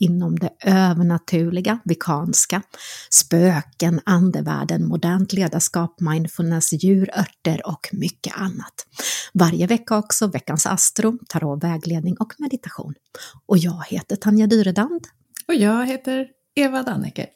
inom 0.00 0.38
det 0.38 0.50
övernaturliga, 0.64 1.78
vikanska, 1.84 2.62
spöken, 3.10 4.00
andevärlden, 4.04 4.88
modernt 4.88 5.32
ledarskap, 5.32 6.00
mindfulness, 6.00 6.72
djur, 6.72 7.10
örter 7.18 7.66
och 7.66 7.88
mycket 7.92 8.36
annat. 8.36 8.86
Varje 9.34 9.66
vecka 9.66 9.98
också 9.98 10.26
veckans 10.26 10.66
astro, 10.66 11.18
tarot, 11.28 11.64
vägledning 11.64 12.16
och 12.16 12.34
meditation. 12.38 12.94
Och 13.46 13.58
jag 13.58 13.84
heter 13.88 14.16
Tanja 14.16 14.46
Dyredand. 14.46 15.06
Och 15.48 15.54
jag 15.54 15.86
heter 15.86 16.26
Eva 16.54 16.82
Dannecker. 16.82 17.26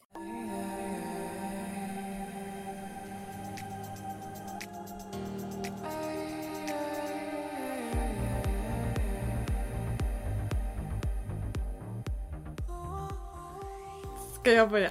Ska 14.44 14.52
jag 14.52 14.70
börja? 14.70 14.90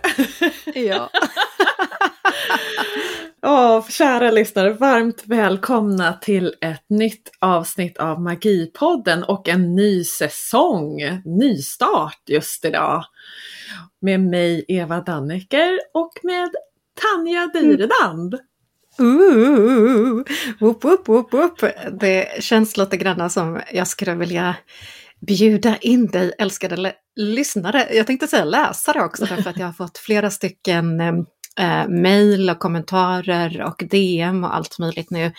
Ja. 0.73 1.09
oh, 3.41 3.89
kära 3.89 4.31
lyssnare, 4.31 4.73
varmt 4.73 5.23
välkomna 5.25 6.13
till 6.13 6.53
ett 6.61 6.85
nytt 6.89 7.31
avsnitt 7.39 7.97
av 7.97 8.21
Magipodden 8.21 9.23
och 9.23 9.49
en 9.49 9.75
ny 9.75 10.03
säsong, 10.03 11.01
nystart 11.25 12.21
just 12.27 12.65
idag. 12.65 13.03
Med 14.01 14.19
mig 14.19 14.65
Eva 14.67 15.01
Dannecker 15.01 15.79
och 15.93 16.13
med 16.23 16.49
Tanja 17.01 17.47
Dyredand. 17.53 18.33
Uh, 19.01 20.23
whoop, 20.59 20.83
whoop, 20.83 21.07
whoop, 21.07 21.33
whoop. 21.33 21.63
Det 21.99 22.43
känns 22.43 22.77
lite 22.77 22.97
grann 22.97 23.29
som 23.29 23.61
jag 23.71 23.87
skulle 23.87 24.15
vilja 24.15 24.55
bjuda 25.27 25.77
in 25.77 26.07
dig 26.07 26.33
älskade 26.39 26.93
lyssnare, 27.15 27.87
jag 27.91 28.07
tänkte 28.07 28.27
säga 28.27 28.45
läsare 28.45 29.03
också 29.03 29.25
därför 29.25 29.49
att 29.49 29.57
jag 29.57 29.65
har 29.65 29.73
fått 29.73 29.97
flera 29.97 30.29
stycken 30.29 30.99
ehm, 30.99 31.25
eh, 31.59 31.87
mejl 31.87 32.49
och 32.49 32.59
kommentarer 32.59 33.61
och 33.61 33.83
DM 33.89 34.43
och 34.43 34.55
allt 34.55 34.79
möjligt 34.79 35.11
nu 35.11 35.31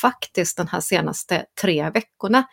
faktiskt 0.00 0.56
de 0.56 0.66
här 0.66 0.80
senaste 0.80 1.44
tre 1.60 1.90
veckorna 1.90 2.44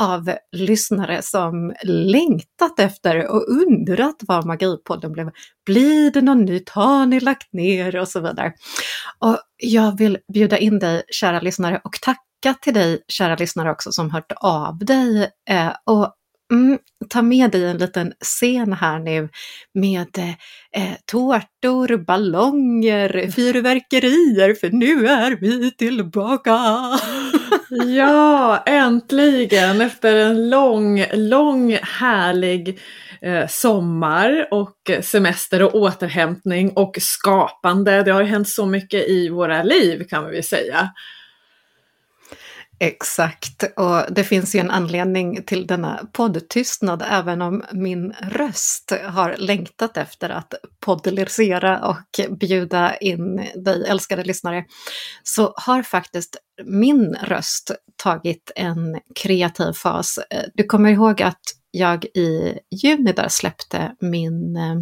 av 0.00 0.32
lyssnare 0.52 1.22
som 1.22 1.74
längtat 1.82 2.78
efter 2.78 3.26
och 3.26 3.48
undrat 3.48 4.16
vad 4.20 4.46
Magipodden 4.46 5.12
blev. 5.12 5.30
Blir 5.66 6.10
det 6.10 6.20
något 6.20 6.48
nytt? 6.48 6.68
Har 6.68 7.06
ni 7.06 7.20
lagt 7.20 7.52
ner? 7.52 7.96
Och 7.96 8.08
så 8.08 8.20
vidare. 8.20 8.52
Och 9.18 9.38
jag 9.56 9.98
vill 9.98 10.18
bjuda 10.32 10.58
in 10.58 10.78
dig, 10.78 11.02
kära 11.08 11.40
lyssnare, 11.40 11.80
och 11.84 11.92
tacka 12.02 12.58
till 12.60 12.74
dig, 12.74 13.04
kära 13.08 13.36
lyssnare 13.36 13.70
också, 13.70 13.92
som 13.92 14.10
hört 14.10 14.32
av 14.36 14.78
dig 14.78 15.30
eh, 15.50 15.72
och 15.84 16.14
Mm, 16.50 16.78
ta 17.08 17.22
med 17.22 17.50
dig 17.50 17.64
en 17.64 17.78
liten 17.78 18.12
scen 18.20 18.72
här 18.72 18.98
nu 18.98 19.28
med 19.74 20.18
eh, 20.76 20.94
tårtor, 21.06 21.96
ballonger, 21.96 23.30
fyrverkerier, 23.30 24.54
för 24.54 24.70
nu 24.70 25.06
är 25.06 25.36
vi 25.40 25.70
tillbaka! 25.70 26.58
ja, 27.96 28.62
äntligen! 28.66 29.80
Efter 29.80 30.16
en 30.16 30.50
lång, 30.50 31.04
lång 31.12 31.78
härlig 31.82 32.78
eh, 33.20 33.46
sommar 33.48 34.48
och 34.50 34.76
semester 35.02 35.62
och 35.62 35.74
återhämtning 35.74 36.72
och 36.76 36.96
skapande. 37.00 38.02
Det 38.02 38.12
har 38.12 38.22
hänt 38.22 38.48
så 38.48 38.66
mycket 38.66 39.08
i 39.08 39.28
våra 39.28 39.62
liv 39.62 40.04
kan 40.08 40.30
vi 40.30 40.42
säga. 40.42 40.90
Exakt, 42.82 43.64
och 43.76 44.14
det 44.14 44.24
finns 44.24 44.54
ju 44.54 44.60
en 44.60 44.70
anledning 44.70 45.42
till 45.42 45.66
denna 45.66 46.08
poddtystnad, 46.12 47.02
även 47.06 47.42
om 47.42 47.64
min 47.72 48.12
röst 48.12 48.92
har 49.04 49.36
längtat 49.36 49.96
efter 49.96 50.30
att 50.30 50.54
poddelisera 50.80 51.86
och 51.88 52.36
bjuda 52.40 52.96
in 52.96 53.36
dig 53.54 53.84
älskade 53.88 54.24
lyssnare, 54.24 54.64
så 55.22 55.52
har 55.56 55.82
faktiskt 55.82 56.36
min 56.64 57.16
röst 57.22 57.70
tagit 57.96 58.50
en 58.56 59.00
kreativ 59.14 59.72
fas. 59.72 60.18
Eh, 60.30 60.44
du 60.54 60.64
kommer 60.64 60.90
ihåg 60.90 61.22
att 61.22 61.42
jag 61.70 62.04
i 62.04 62.58
juni 62.82 63.12
där 63.12 63.28
släppte 63.28 63.94
min 64.00 64.56
eh, 64.56 64.76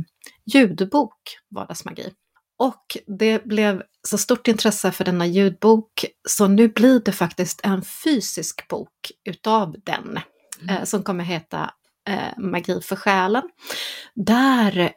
ljudbok 0.55 1.19
Vardagsmagi. 1.55 2.13
Och 2.59 2.97
det 3.19 3.45
blev 3.45 3.83
så 4.09 4.19
stort 4.19 4.49
intresse 4.49 4.93
för 4.93 5.05
denna 5.05 5.27
ljudbok 5.27 6.05
så 6.29 6.47
nu 6.47 6.69
blir 6.69 7.01
det 7.05 7.13
faktiskt 7.13 7.61
en 7.65 7.83
fysisk 7.83 8.69
bok 8.69 9.13
utav 9.25 9.77
den 9.87 10.19
mm. 10.61 10.77
eh, 10.77 10.85
som 10.85 11.03
kommer 11.03 11.25
heta 11.25 11.71
eh, 12.09 12.39
Magi 12.39 12.81
för 12.81 12.97
själen. 12.97 13.43
Där 14.15 14.93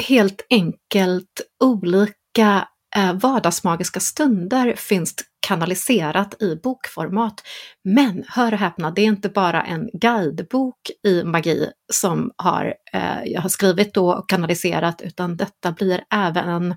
helt 0.00 0.46
enkelt 0.50 1.40
olika 1.64 2.68
eh, 2.96 3.12
vardagsmagiska 3.12 4.00
stunder 4.00 4.74
finns 4.76 5.14
kanaliserat 5.40 6.42
i 6.42 6.56
bokformat. 6.56 7.42
Men 7.84 8.24
hör 8.28 8.52
och 8.52 8.58
häpna, 8.58 8.90
det 8.90 9.02
är 9.02 9.06
inte 9.06 9.28
bara 9.28 9.62
en 9.62 9.90
guidebok 9.92 10.90
i 11.06 11.24
magi 11.24 11.70
som 11.92 12.32
har, 12.36 12.74
eh, 12.92 13.24
jag 13.24 13.40
har 13.40 13.48
skrivit 13.48 13.94
då 13.94 14.12
och 14.12 14.28
kanaliserat, 14.28 15.02
utan 15.02 15.36
detta 15.36 15.72
blir 15.72 16.04
även 16.14 16.48
en 16.48 16.74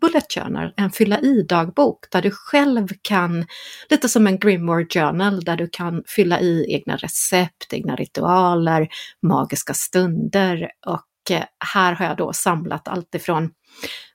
bullet 0.00 0.32
journal, 0.34 0.72
en 0.76 0.90
fylla 0.90 1.20
i-dagbok 1.20 1.98
där 2.10 2.22
du 2.22 2.30
själv 2.30 2.88
kan, 3.02 3.46
lite 3.90 4.08
som 4.08 4.26
en 4.26 4.38
grimoire 4.38 4.86
journal, 4.90 5.40
där 5.40 5.56
du 5.56 5.68
kan 5.72 6.02
fylla 6.06 6.40
i 6.40 6.74
egna 6.74 6.96
recept, 6.96 7.72
egna 7.72 7.96
ritualer, 7.96 8.88
magiska 9.22 9.74
stunder 9.74 10.70
och 10.86 11.30
eh, 11.30 11.44
här 11.74 11.92
har 11.92 12.06
jag 12.06 12.16
då 12.16 12.32
samlat 12.32 12.88
allt 12.88 13.14
ifrån 13.14 13.50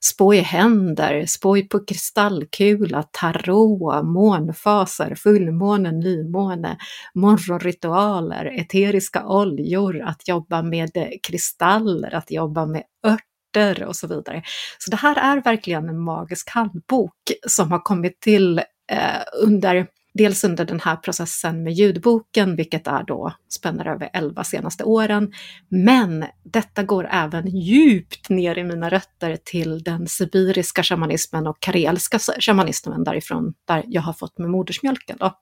spå 0.01 0.33
i 0.33 0.39
händer, 0.39 1.25
spå 1.25 1.61
på 1.69 1.85
kristallkula, 1.85 3.03
tarot, 3.03 4.05
månfaser, 4.05 5.15
fullmåne, 5.15 5.91
nymåne, 5.91 6.77
morgonritualer, 7.15 8.45
eteriska 8.45 9.27
oljor, 9.27 10.01
att 10.01 10.27
jobba 10.27 10.61
med 10.61 10.91
kristaller, 11.23 12.15
att 12.15 12.31
jobba 12.31 12.65
med 12.65 12.83
örter 13.05 13.83
och 13.83 13.95
så 13.95 14.07
vidare. 14.07 14.43
Så 14.77 14.91
det 14.91 14.97
här 14.97 15.15
är 15.15 15.41
verkligen 15.41 15.89
en 15.89 15.99
magisk 15.99 16.49
handbok 16.49 17.13
som 17.47 17.71
har 17.71 17.79
kommit 17.79 18.19
till 18.19 18.57
eh, 18.91 19.21
under 19.43 19.87
Dels 20.13 20.43
under 20.43 20.65
den 20.65 20.79
här 20.79 20.95
processen 20.95 21.63
med 21.63 21.73
ljudboken, 21.73 22.55
vilket 22.55 22.87
är 22.87 23.03
då 23.03 23.33
spänner 23.49 23.87
över 23.87 24.09
11 24.13 24.43
senaste 24.43 24.83
åren. 24.83 25.33
Men 25.69 26.25
detta 26.43 26.83
går 26.83 27.07
även 27.11 27.47
djupt 27.47 28.29
ner 28.29 28.57
i 28.57 28.63
mina 28.63 28.89
rötter 28.89 29.37
till 29.43 29.83
den 29.83 30.07
sibiriska 30.07 30.83
shamanismen 30.83 31.47
och 31.47 31.59
karelska 31.59 32.19
shamanismen 32.39 33.03
därifrån, 33.03 33.53
där 33.67 33.83
jag 33.87 34.01
har 34.01 34.13
fått 34.13 34.37
med 34.37 34.49
modersmjölken. 34.49 35.17
Då. 35.19 35.33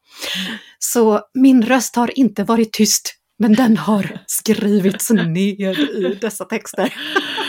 Så 0.79 1.21
min 1.33 1.65
röst 1.65 1.95
har 1.95 2.19
inte 2.19 2.43
varit 2.43 2.73
tyst, 2.73 3.13
men 3.39 3.53
den 3.53 3.77
har 3.77 4.19
skrivits 4.27 5.09
ner 5.09 5.79
i 5.79 6.17
dessa 6.21 6.45
texter. 6.45 6.93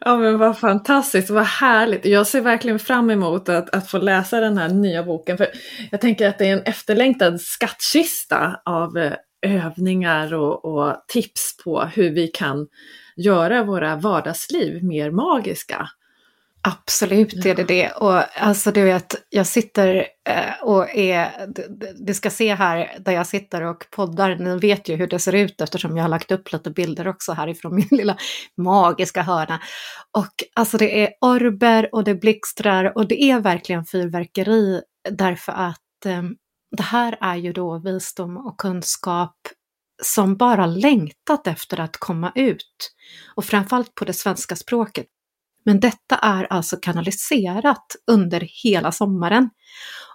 Ja 0.00 0.16
men 0.16 0.38
vad 0.38 0.58
fantastiskt, 0.58 1.30
vad 1.30 1.44
härligt. 1.44 2.04
Jag 2.04 2.26
ser 2.26 2.40
verkligen 2.40 2.78
fram 2.78 3.10
emot 3.10 3.48
att, 3.48 3.74
att 3.74 3.90
få 3.90 3.98
läsa 3.98 4.40
den 4.40 4.58
här 4.58 4.68
nya 4.68 5.02
boken. 5.02 5.36
För 5.36 5.46
Jag 5.90 6.00
tänker 6.00 6.28
att 6.28 6.38
det 6.38 6.48
är 6.48 6.52
en 6.52 6.62
efterlängtad 6.62 7.40
skattkista 7.40 8.60
av 8.64 8.98
eh, 8.98 9.12
övningar 9.46 10.34
och, 10.34 10.64
och 10.64 11.04
tips 11.08 11.56
på 11.64 11.80
hur 11.80 12.10
vi 12.10 12.28
kan 12.28 12.66
göra 13.16 13.64
våra 13.64 13.96
vardagsliv 13.96 14.84
mer 14.84 15.10
magiska. 15.10 15.88
Absolut 16.68 17.46
är 17.46 17.54
det 17.54 17.64
det. 17.64 17.90
Och 17.90 18.38
alltså 18.42 18.70
du 18.70 18.84
vet, 18.84 19.14
jag 19.28 19.46
sitter 19.46 20.06
eh, 20.28 20.62
och 20.62 20.94
är, 20.94 21.46
du 22.06 22.14
ska 22.14 22.30
se 22.30 22.54
här 22.54 22.98
där 23.00 23.12
jag 23.12 23.26
sitter 23.26 23.62
och 23.62 23.84
poddar, 23.90 24.36
ni 24.36 24.58
vet 24.58 24.88
ju 24.88 24.96
hur 24.96 25.06
det 25.06 25.18
ser 25.18 25.34
ut 25.34 25.60
eftersom 25.60 25.96
jag 25.96 26.04
har 26.04 26.08
lagt 26.08 26.32
upp 26.32 26.52
lite 26.52 26.70
bilder 26.70 27.08
också 27.08 27.32
härifrån 27.32 27.74
min 27.76 27.88
lilla 27.90 28.16
magiska 28.56 29.22
hörna. 29.22 29.60
Och 30.16 30.32
alltså 30.54 30.78
det 30.78 31.02
är 31.02 31.10
orber 31.20 31.94
och 31.94 32.04
det 32.04 32.14
blixtrar 32.14 32.96
och 32.96 33.08
det 33.08 33.22
är 33.22 33.40
verkligen 33.40 33.84
fyrverkeri 33.84 34.82
därför 35.10 35.52
att 35.52 36.06
eh, 36.06 36.22
det 36.76 36.82
här 36.82 37.18
är 37.20 37.36
ju 37.36 37.52
då 37.52 37.78
visdom 37.78 38.36
och 38.36 38.60
kunskap 38.60 39.36
som 40.02 40.36
bara 40.36 40.66
längtat 40.66 41.46
efter 41.46 41.80
att 41.80 41.96
komma 41.96 42.32
ut. 42.34 42.92
Och 43.34 43.44
framförallt 43.44 43.94
på 43.94 44.04
det 44.04 44.12
svenska 44.12 44.56
språket. 44.56 45.06
Men 45.64 45.80
detta 45.80 46.16
är 46.16 46.52
alltså 46.52 46.76
kanaliserat 46.76 47.96
under 48.10 48.48
hela 48.64 48.92
sommaren. 48.92 49.50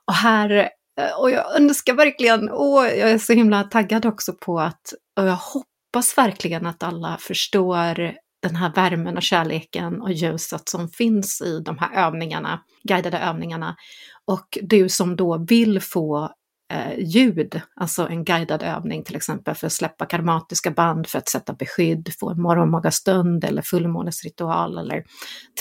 Och 0.07 0.13
här 0.13 0.69
eh, 0.99 1.19
och 1.19 1.31
jag 1.31 1.55
önskar 1.55 1.93
verkligen, 1.93 2.49
och 2.49 2.83
jag 2.85 3.11
är 3.11 3.17
så 3.17 3.33
himla 3.33 3.63
taggad 3.63 4.05
också 4.05 4.33
på 4.33 4.59
att, 4.59 4.93
och 5.19 5.27
jag 5.27 5.35
hoppas 5.35 6.17
verkligen 6.17 6.65
att 6.65 6.83
alla 6.83 7.17
förstår 7.19 8.13
den 8.41 8.55
här 8.55 8.73
värmen 8.75 9.17
och 9.17 9.23
kärleken 9.23 10.01
och 10.01 10.11
ljuset 10.11 10.69
som 10.69 10.89
finns 10.89 11.41
i 11.41 11.59
de 11.59 11.77
här 11.77 12.07
övningarna, 12.07 12.61
guidade 12.83 13.17
övningarna. 13.17 13.75
Och 14.25 14.57
du 14.61 14.89
som 14.89 15.15
då 15.15 15.45
vill 15.49 15.81
få 15.81 16.29
eh, 16.73 16.99
ljud, 16.99 17.61
alltså 17.75 18.07
en 18.07 18.23
guidad 18.23 18.63
övning 18.63 19.03
till 19.03 19.15
exempel 19.15 19.55
för 19.55 19.67
att 19.67 19.73
släppa 19.73 20.05
karmatiska 20.05 20.71
band, 20.71 21.07
för 21.07 21.17
att 21.17 21.29
sätta 21.29 21.53
beskydd, 21.53 22.09
få 22.19 22.29
en 22.29 22.41
morgonmagastund 22.41 23.43
eller 23.43 23.61
fullmånesritual 23.61 24.77
eller 24.77 25.03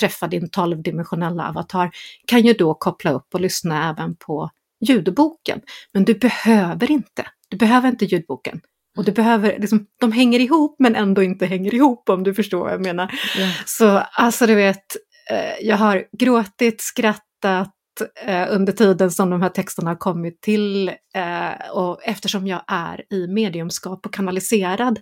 träffa 0.01 0.27
din 0.27 0.51
tolvdimensionella 0.51 1.49
avatar, 1.49 1.91
kan 2.27 2.41
ju 2.41 2.53
då 2.53 2.75
koppla 2.75 3.11
upp 3.11 3.35
och 3.35 3.41
lyssna 3.41 3.91
även 3.91 4.17
på 4.17 4.51
ljudboken. 4.81 5.61
Men 5.93 6.05
du 6.05 6.15
behöver 6.15 6.91
inte, 6.91 7.27
du 7.49 7.57
behöver 7.57 7.89
inte 7.89 8.05
ljudboken. 8.05 8.61
Och 8.97 9.05
du 9.05 9.13
behöver, 9.13 9.59
liksom, 9.59 9.87
de 10.01 10.13
hänger 10.13 10.41
ihop 10.41 10.77
men 10.79 10.97
ändå 10.97 11.23
inte 11.23 11.47
hänger 11.47 11.75
ihop 11.75 12.09
om 12.09 12.23
du 12.23 12.35
förstår 12.35 12.59
vad 12.59 12.73
jag 12.73 12.83
menar. 12.83 13.13
Yeah. 13.39 13.53
Så 13.67 13.99
alltså 13.99 14.47
du 14.47 14.55
vet, 14.55 14.97
eh, 15.31 15.67
jag 15.67 15.77
har 15.77 16.05
gråtit, 16.19 16.81
skrattat, 16.81 17.75
eh, 18.27 18.47
under 18.51 18.73
tiden 18.73 19.11
som 19.11 19.31
de 19.31 19.43
här 19.43 19.49
texterna 19.49 19.91
har 19.91 19.97
kommit 19.97 20.41
till 20.41 20.89
eh, 20.89 21.71
och 21.73 22.03
eftersom 22.03 22.47
jag 22.47 22.63
är 22.67 23.05
i 23.15 23.27
mediumskap 23.27 24.07
och 24.07 24.13
kanaliserad 24.15 25.01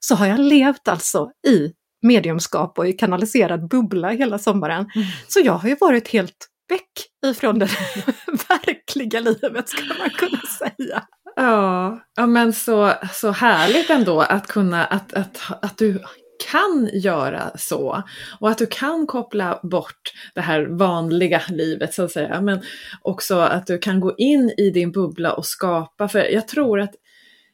så 0.00 0.14
har 0.14 0.26
jag 0.26 0.40
levt 0.40 0.88
alltså 0.88 1.30
i 1.48 1.72
mediumskap 2.02 2.78
och 2.78 2.88
i 2.88 2.92
kanaliserad 2.92 3.68
bubbla 3.68 4.10
hela 4.10 4.38
sommaren. 4.38 4.90
Mm. 4.94 5.08
Så 5.28 5.40
jag 5.40 5.52
har 5.52 5.68
ju 5.68 5.76
varit 5.80 6.08
helt 6.08 6.46
väck 6.68 7.32
ifrån 7.32 7.58
det 7.58 7.66
verkliga 8.48 9.20
livet 9.20 9.68
ska 9.68 9.82
man 9.98 10.10
kunna 10.10 10.40
säga. 10.58 11.02
Ja, 11.36 12.00
ja 12.16 12.26
men 12.26 12.52
så, 12.52 12.92
så 13.12 13.30
härligt 13.30 13.90
ändå 13.90 14.20
att 14.20 14.46
kunna, 14.46 14.84
att, 14.84 15.12
att, 15.12 15.40
att 15.62 15.78
du 15.78 16.02
kan 16.50 16.90
göra 16.92 17.50
så 17.58 18.02
och 18.40 18.50
att 18.50 18.58
du 18.58 18.66
kan 18.66 19.06
koppla 19.06 19.60
bort 19.62 20.12
det 20.34 20.40
här 20.40 20.66
vanliga 20.66 21.42
livet 21.48 21.94
så 21.94 22.02
att 22.02 22.12
säga. 22.12 22.40
Men 22.40 22.60
också 23.02 23.38
att 23.38 23.66
du 23.66 23.78
kan 23.78 24.00
gå 24.00 24.14
in 24.16 24.54
i 24.56 24.70
din 24.70 24.92
bubbla 24.92 25.32
och 25.32 25.46
skapa. 25.46 26.08
För 26.08 26.18
jag 26.18 26.48
tror 26.48 26.80
att 26.80 26.94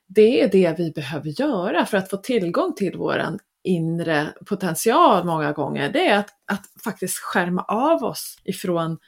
det 0.07 0.43
är 0.43 0.49
det 0.49 0.79
vi 0.79 0.91
behöver 0.91 1.41
göra 1.41 1.87
för 1.87 1.97
att 1.97 2.11
få 2.11 2.17
tillgång 2.17 2.75
till 2.75 2.97
våran 2.97 3.39
inre 3.65 4.29
potential 4.47 5.25
många 5.25 5.53
gånger. 5.53 5.93
Det 5.93 6.09
är 6.09 6.19
att, 6.19 6.31
att 6.47 6.83
faktiskt 6.85 7.19
skärma 7.19 7.63
av 7.63 8.05
oss 8.05 8.39
ifrån 8.45 8.99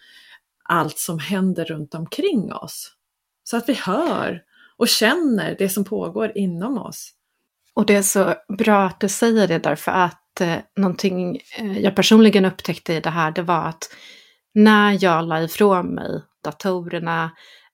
allt 0.64 0.98
som 0.98 1.18
händer 1.18 1.64
runt 1.64 1.94
omkring 1.94 2.52
oss. 2.52 2.92
Så 3.44 3.56
att 3.56 3.68
vi 3.68 3.74
hör 3.74 4.42
och 4.76 4.88
känner 4.88 5.56
det 5.58 5.68
som 5.68 5.84
pågår 5.84 6.32
inom 6.34 6.78
oss. 6.78 7.12
Och 7.78 7.86
det 7.86 7.94
är 7.94 8.02
så 8.02 8.34
bra 8.58 8.84
att 8.84 9.00
du 9.00 9.08
säger 9.08 9.48
det 9.48 9.58
därför 9.58 9.92
att 9.92 10.40
eh, 10.40 10.56
någonting 10.76 11.38
eh, 11.58 11.78
jag 11.78 11.96
personligen 11.96 12.44
upptäckte 12.44 12.94
i 12.94 13.00
det 13.00 13.10
här, 13.10 13.30
det 13.30 13.42
var 13.42 13.64
att 13.64 13.90
när 14.54 15.04
jag 15.04 15.24
la 15.24 15.42
ifrån 15.42 15.94
mig 15.94 16.22
datorerna, 16.44 17.30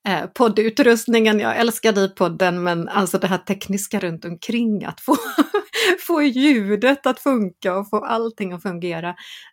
eh, 0.08 0.26
poddutrustningen, 0.26 1.40
jag 1.40 1.56
älskade 1.56 2.00
i 2.00 2.08
podden, 2.08 2.62
men 2.62 2.88
alltså 2.88 3.18
det 3.18 3.26
här 3.26 3.38
tekniska 3.38 4.00
runt 4.00 4.24
omkring, 4.24 4.84
att 4.84 5.00
få, 5.00 5.16
få 6.06 6.22
ljudet 6.22 7.06
att 7.06 7.18
funka 7.18 7.76
och 7.76 7.90
få 7.90 8.04
allting 8.04 8.52
att 8.52 8.62
fungera. 8.62 9.08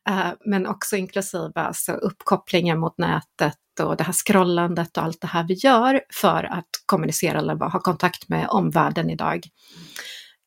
Eh, 0.09 0.31
men 0.45 0.67
också 0.67 0.95
inklusive 0.95 1.51
alltså 1.55 1.91
uppkopplingen 1.91 2.79
mot 2.79 2.97
nätet 2.97 3.57
och 3.81 3.97
det 3.97 4.03
här 4.03 4.13
scrollandet 4.13 4.97
och 4.97 5.03
allt 5.03 5.21
det 5.21 5.27
här 5.27 5.45
vi 5.47 5.53
gör 5.53 6.01
för 6.13 6.43
att 6.43 6.69
kommunicera 6.85 7.39
eller 7.39 7.55
ha 7.55 7.79
kontakt 7.79 8.29
med 8.29 8.47
omvärlden 8.49 9.09
idag 9.09 9.43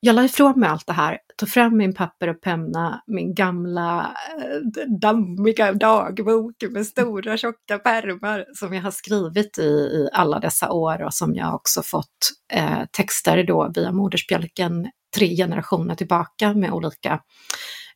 jag 0.05 0.15
la 0.17 0.25
ifrån 0.25 0.61
mig 0.61 0.69
allt 0.69 0.87
det 0.87 0.93
här, 0.93 1.19
tog 1.37 1.49
fram 1.49 1.77
min 1.77 1.95
papper 1.95 2.29
och 2.29 2.41
penna, 2.41 3.03
min 3.07 3.35
gamla 3.35 4.17
eh, 4.39 4.89
dammiga 5.01 5.73
dagbok 5.73 6.55
med 6.71 6.87
stora 6.87 7.37
tjocka 7.37 7.79
pärmar 7.79 8.45
som 8.55 8.75
jag 8.75 8.83
har 8.83 8.91
skrivit 8.91 9.59
i, 9.59 9.63
i 9.63 10.09
alla 10.13 10.41
dessa 10.41 10.73
år 10.73 11.03
och 11.03 11.15
som 11.15 11.35
jag 11.35 11.55
också 11.55 11.83
fått 11.83 12.31
eh, 12.53 12.85
texter 12.93 13.45
då 13.45 13.73
via 13.75 13.93
modersbjälken 13.93 14.91
tre 15.17 15.37
generationer 15.37 15.95
tillbaka 15.95 16.55
med 16.55 16.73
olika 16.73 17.21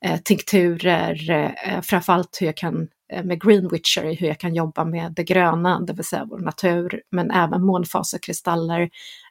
eh, 0.04 0.20
tinkturer, 0.24 1.30
eh, 1.30 1.80
framförallt 1.80 2.38
hur 2.40 2.46
jag 2.46 2.56
kan 2.56 2.88
Eh, 3.12 3.24
med 3.24 3.42
Green 3.42 3.68
Witcher, 3.68 4.16
hur 4.20 4.26
jag 4.26 4.40
kan 4.40 4.54
jobba 4.54 4.84
med 4.84 5.12
det 5.12 5.24
gröna, 5.24 5.80
det 5.80 5.92
vill 5.92 6.04
säga 6.04 6.24
vår 6.24 6.38
natur, 6.38 7.02
men 7.10 7.30
även 7.30 7.66
månfaser, 7.66 8.18
kristaller, 8.18 8.90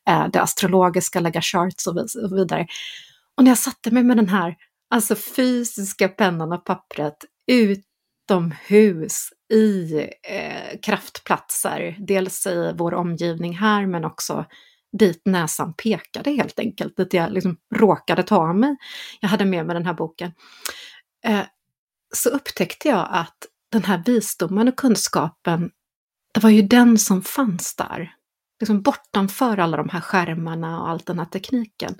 eh, 0.09 0.27
det 0.27 0.41
astrologiska, 0.41 1.19
lägga 1.19 1.41
charts 1.41 1.87
och 1.87 1.97
vidare. 2.31 2.67
Och 3.37 3.43
när 3.43 3.51
jag 3.51 3.57
satte 3.57 3.91
mig 3.91 4.03
med 4.03 4.17
den 4.17 4.29
här 4.29 4.55
alltså 4.89 5.15
fysiska 5.15 6.09
pennan 6.09 6.53
och 6.53 6.65
pappret 6.65 7.17
utomhus 7.51 9.29
i 9.53 9.97
eh, 10.23 10.79
kraftplatser, 10.81 11.95
dels 11.99 12.47
i 12.47 12.73
vår 12.75 12.93
omgivning 12.93 13.57
här 13.57 13.85
men 13.85 14.05
också 14.05 14.45
dit 14.99 15.21
näsan 15.25 15.73
pekade 15.73 16.31
helt 16.31 16.59
enkelt, 16.59 16.97
dit 16.97 17.13
jag 17.13 17.31
liksom 17.31 17.57
råkade 17.75 18.23
ta 18.23 18.53
mig. 18.53 18.75
Jag 19.19 19.29
hade 19.29 19.45
med 19.45 19.65
mig 19.65 19.73
den 19.73 19.85
här 19.85 19.93
boken. 19.93 20.31
Eh, 21.25 21.41
så 22.15 22.29
upptäckte 22.29 22.87
jag 22.87 23.07
att 23.11 23.37
den 23.71 23.83
här 23.83 24.03
visdomen 24.05 24.67
och 24.67 24.75
kunskapen, 24.75 25.71
det 26.33 26.39
var 26.39 26.49
ju 26.49 26.61
den 26.61 26.97
som 26.97 27.21
fanns 27.21 27.75
där. 27.75 28.13
Liksom 28.59 28.81
bortanför 28.81 29.57
alla 29.57 29.77
de 29.77 29.89
här 29.89 30.01
skärmarna 30.01 30.81
och 30.81 30.89
all 30.89 30.99
den 31.05 31.19
här 31.19 31.25
tekniken. 31.25 31.95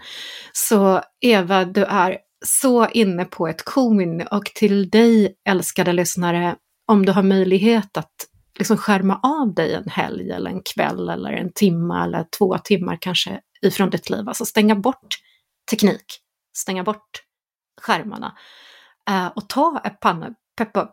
Så 0.54 1.02
Eva, 1.22 1.66
du 1.66 1.84
är 1.84 2.18
så 2.46 2.88
inne 2.88 3.26
på 3.26 3.48
ett 3.48 3.66
korn 3.66 4.28
och 4.32 4.46
till 4.46 4.90
dig 4.90 5.36
älskade 5.50 5.94
lyssnare, 5.94 6.56
om 6.88 7.06
du 7.06 7.12
har 7.12 7.24
möjlighet 7.24 7.98
att 7.98 8.14
liksom 8.58 8.78
skärma 8.78 9.20
av 9.24 9.54
dig 9.54 9.74
en 9.74 9.90
helg 9.90 10.32
eller 10.32 10.50
en 10.52 10.62
kväll 10.76 11.10
eller 11.10 11.32
en 11.32 11.52
timme 11.54 12.04
eller 12.04 12.26
två 12.38 12.58
timmar 12.58 12.98
kanske 13.02 13.42
ifrån 13.62 13.90
ditt 13.90 14.10
liv. 14.10 14.28
Alltså 14.28 14.46
stänga 14.46 14.76
bort 14.76 15.16
teknik, 15.70 16.20
stänga 16.58 16.84
bort 16.84 17.24
skärmarna 17.82 18.38
eh, 19.10 19.28
och 19.28 19.50
ta 19.50 19.82
ett 19.86 20.00
panna, 20.00 20.34
peppa, 20.58 20.90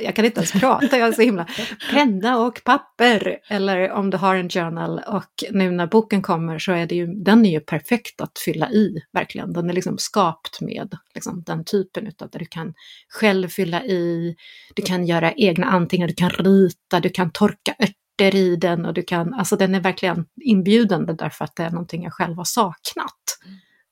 jag 0.00 0.16
kan 0.16 0.24
inte 0.24 0.40
ens 0.40 0.52
prata, 0.52 0.98
jag 0.98 1.08
är 1.08 1.12
så 1.12 1.22
himla... 1.22 1.46
Penna 1.90 2.38
och 2.38 2.60
papper! 2.64 3.38
Eller 3.48 3.90
om 3.90 4.10
du 4.10 4.16
har 4.16 4.36
en 4.36 4.48
journal 4.48 5.00
och 5.06 5.44
nu 5.50 5.70
när 5.70 5.86
boken 5.86 6.22
kommer 6.22 6.58
så 6.58 6.72
är 6.72 6.86
det 6.86 6.94
ju, 6.94 7.06
den 7.06 7.46
är 7.46 7.50
ju 7.50 7.60
perfekt 7.60 8.20
att 8.20 8.38
fylla 8.38 8.70
i, 8.70 9.02
verkligen. 9.12 9.52
Den 9.52 9.70
är 9.70 9.74
liksom 9.74 9.98
skapt 9.98 10.60
med 10.60 10.96
liksom, 11.14 11.42
den 11.46 11.64
typen 11.64 12.06
utav 12.06 12.30
där 12.30 12.38
du 12.38 12.46
kan 12.46 12.74
själv 13.08 13.48
fylla 13.48 13.84
i, 13.84 14.36
du 14.74 14.82
kan 14.82 15.06
göra 15.06 15.32
egna 15.32 15.66
anteckningar, 15.66 16.08
du 16.08 16.14
kan 16.14 16.30
rita, 16.30 17.00
du 17.00 17.08
kan 17.08 17.30
torka 17.30 17.74
örter 17.78 18.34
i 18.34 18.56
den 18.56 18.86
och 18.86 18.94
du 18.94 19.02
kan, 19.02 19.34
alltså 19.34 19.56
den 19.56 19.74
är 19.74 19.80
verkligen 19.80 20.26
inbjudande 20.40 21.12
därför 21.12 21.44
att 21.44 21.56
det 21.56 21.62
är 21.62 21.70
någonting 21.70 22.02
jag 22.02 22.12
själv 22.12 22.36
har 22.36 22.44
saknat. 22.44 23.38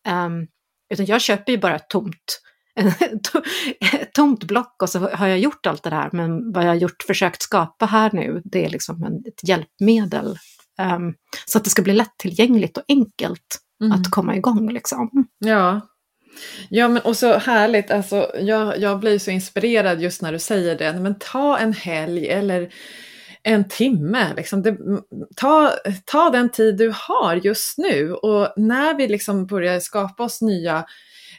Um, 0.09 0.47
utan 0.91 1.07
jag 1.07 1.21
köper 1.21 1.53
ju 1.53 1.59
bara 1.59 1.79
tomt 1.79 2.42
ett 3.93 4.13
tomt 4.15 4.45
block 4.45 4.83
och 4.83 4.89
så 4.89 4.99
har 4.99 5.27
jag 5.27 5.39
gjort 5.39 5.67
allt 5.67 5.83
det 5.83 5.91
där. 5.91 6.11
Men 6.13 6.53
vad 6.53 6.65
jag 6.65 6.69
har 6.69 6.75
gjort, 6.75 7.03
försökt 7.07 7.43
skapa 7.43 7.87
här 7.87 8.11
nu, 8.13 8.43
det 8.45 8.65
är 8.65 8.69
liksom 8.69 9.05
en, 9.05 9.17
ett 9.17 9.49
hjälpmedel. 9.49 10.39
Um, 10.81 11.15
så 11.47 11.59
att 11.59 11.65
det 11.65 11.71
ska 11.71 11.83
bli 11.83 11.93
lättillgängligt 11.93 12.77
och 12.77 12.85
enkelt 12.89 13.59
mm. 13.81 13.93
att 13.93 14.11
komma 14.11 14.37
igång 14.37 14.73
liksom. 14.73 15.11
Ja. 15.39 15.81
Ja 16.69 16.89
men 16.89 17.03
och 17.03 17.17
så 17.17 17.39
härligt, 17.39 17.91
alltså, 17.91 18.31
jag, 18.41 18.79
jag 18.79 19.01
blir 19.01 19.19
så 19.19 19.31
inspirerad 19.31 20.01
just 20.01 20.23
när 20.23 20.33
du 20.33 20.39
säger 20.39 20.79
det. 20.79 20.93
Men 20.93 21.19
ta 21.19 21.59
en 21.59 21.73
helg 21.73 22.29
eller 22.29 22.73
en 23.43 23.69
timme. 23.69 24.35
Liksom. 24.37 24.63
Det, 24.63 24.77
ta, 25.37 25.73
ta 26.05 26.31
den 26.31 26.49
tid 26.49 26.77
du 26.77 26.93
har 26.95 27.35
just 27.35 27.79
nu 27.79 28.13
och 28.13 28.53
när 28.57 28.95
vi 28.95 29.09
liksom 29.09 29.47
börjar 29.47 29.81
skapa 29.81 30.23
oss 30.23 30.41
nya 30.41 30.85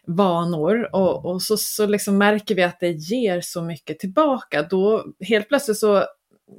vanor 0.07 0.95
och, 0.95 1.25
och 1.25 1.41
så, 1.41 1.57
så 1.57 1.85
liksom 1.85 2.17
märker 2.17 2.55
vi 2.55 2.63
att 2.63 2.79
det 2.79 2.91
ger 2.91 3.41
så 3.41 3.61
mycket 3.61 3.99
tillbaka, 3.99 4.61
då 4.61 5.05
helt 5.19 5.49
plötsligt 5.49 5.77
så, 5.77 6.05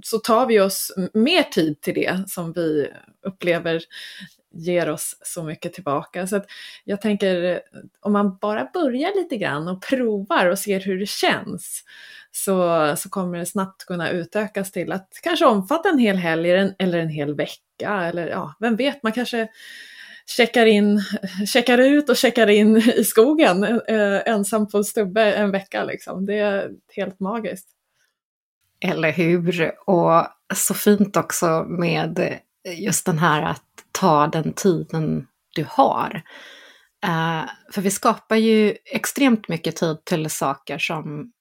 så 0.05 0.19
tar 0.19 0.47
vi 0.47 0.61
oss 0.61 0.93
mer 1.15 1.43
tid 1.43 1.81
till 1.81 1.95
det 1.95 2.25
som 2.29 2.53
vi 2.53 2.89
upplever 3.27 3.83
ger 4.57 4.91
oss 4.91 5.17
så 5.23 5.43
mycket 5.43 5.73
tillbaka. 5.73 6.27
Så 6.27 6.37
att 6.37 6.47
jag 6.85 7.01
tänker 7.01 7.61
om 8.01 8.13
man 8.13 8.39
bara 8.41 8.71
börjar 8.75 9.23
lite 9.23 9.37
grann 9.37 9.69
och 9.69 9.83
provar 9.83 10.47
och 10.47 10.59
ser 10.59 10.81
hur 10.81 10.99
det 10.99 11.09
känns 11.09 11.83
så, 12.33 12.95
så 12.97 13.09
kommer 13.09 13.39
det 13.39 13.47
snabbt 13.47 13.85
kunna 13.85 14.11
utökas 14.11 14.73
till 14.73 14.93
att 14.93 15.09
kanske 15.23 15.47
omfatta 15.47 15.89
en 15.89 15.99
hel 15.99 16.17
helg 16.17 16.51
eller 16.79 16.99
en 16.99 17.09
hel 17.09 17.35
vecka 17.35 18.05
eller 18.05 18.27
ja, 18.27 18.55
vem 18.61 18.77
vet, 18.77 19.03
man 19.03 19.13
kanske 19.13 19.49
checkar, 20.27 20.67
in, 20.67 21.03
checkar 21.47 21.79
ut 21.79 22.09
och 22.09 22.17
checkar 22.17 22.51
in 22.51 22.77
i 22.77 23.05
skogen 23.05 23.65
eh, 23.65 24.21
ensam 24.27 24.69
på 24.69 24.79
en 24.79 24.85
stubbe 24.85 25.33
en 25.35 25.51
vecka. 25.51 25.85
Liksom. 25.85 26.27
Det 26.27 26.39
är 26.39 26.71
helt 26.97 27.21
magiskt. 27.21 27.69
Eller 28.81 29.13
hur? 29.13 29.73
Och 29.89 30.27
så 30.55 30.75
fint 30.75 31.17
också 31.17 31.65
med 31.69 32.39
just 32.77 33.07
den 33.07 33.19
här 33.19 33.43
att 33.43 33.63
ta 33.93 34.27
den 34.27 34.53
tiden 34.53 35.27
du 35.55 35.67
har. 35.69 36.23
Uh, 37.07 37.51
för 37.73 37.81
vi 37.81 37.91
skapar 37.91 38.37
ju 38.37 38.77
extremt 38.85 39.49
mycket 39.49 39.77
tid 39.77 40.05
till 40.05 40.31
saker 40.31 40.79
som 40.79 41.33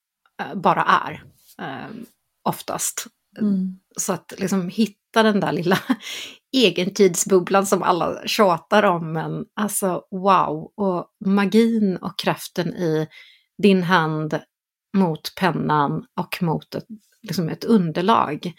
uh, 0.41 0.55
bara 0.55 0.83
är, 0.83 1.23
uh, 1.61 1.91
oftast. 2.43 3.05
Mm. 3.39 3.79
Så 3.97 4.13
att 4.13 4.33
liksom 4.37 4.69
hitta 4.69 5.02
den 5.21 5.39
där 5.39 5.51
lilla 5.51 5.77
egentidsbubblan 6.57 7.65
som 7.65 7.83
alla 7.83 8.27
tjatar 8.27 8.83
om, 8.83 9.13
men 9.13 9.45
alltså 9.53 10.01
wow! 10.11 10.71
Och 10.75 11.07
magin 11.25 11.97
och 11.97 12.19
kraften 12.19 12.67
i 12.67 13.07
din 13.63 13.83
hand 13.83 14.39
mot 14.97 15.35
pennan 15.39 16.05
och 16.19 16.43
mot 16.43 16.75
ett, 16.75 16.85
liksom 17.21 17.49
ett 17.49 17.63
underlag. 17.63 18.53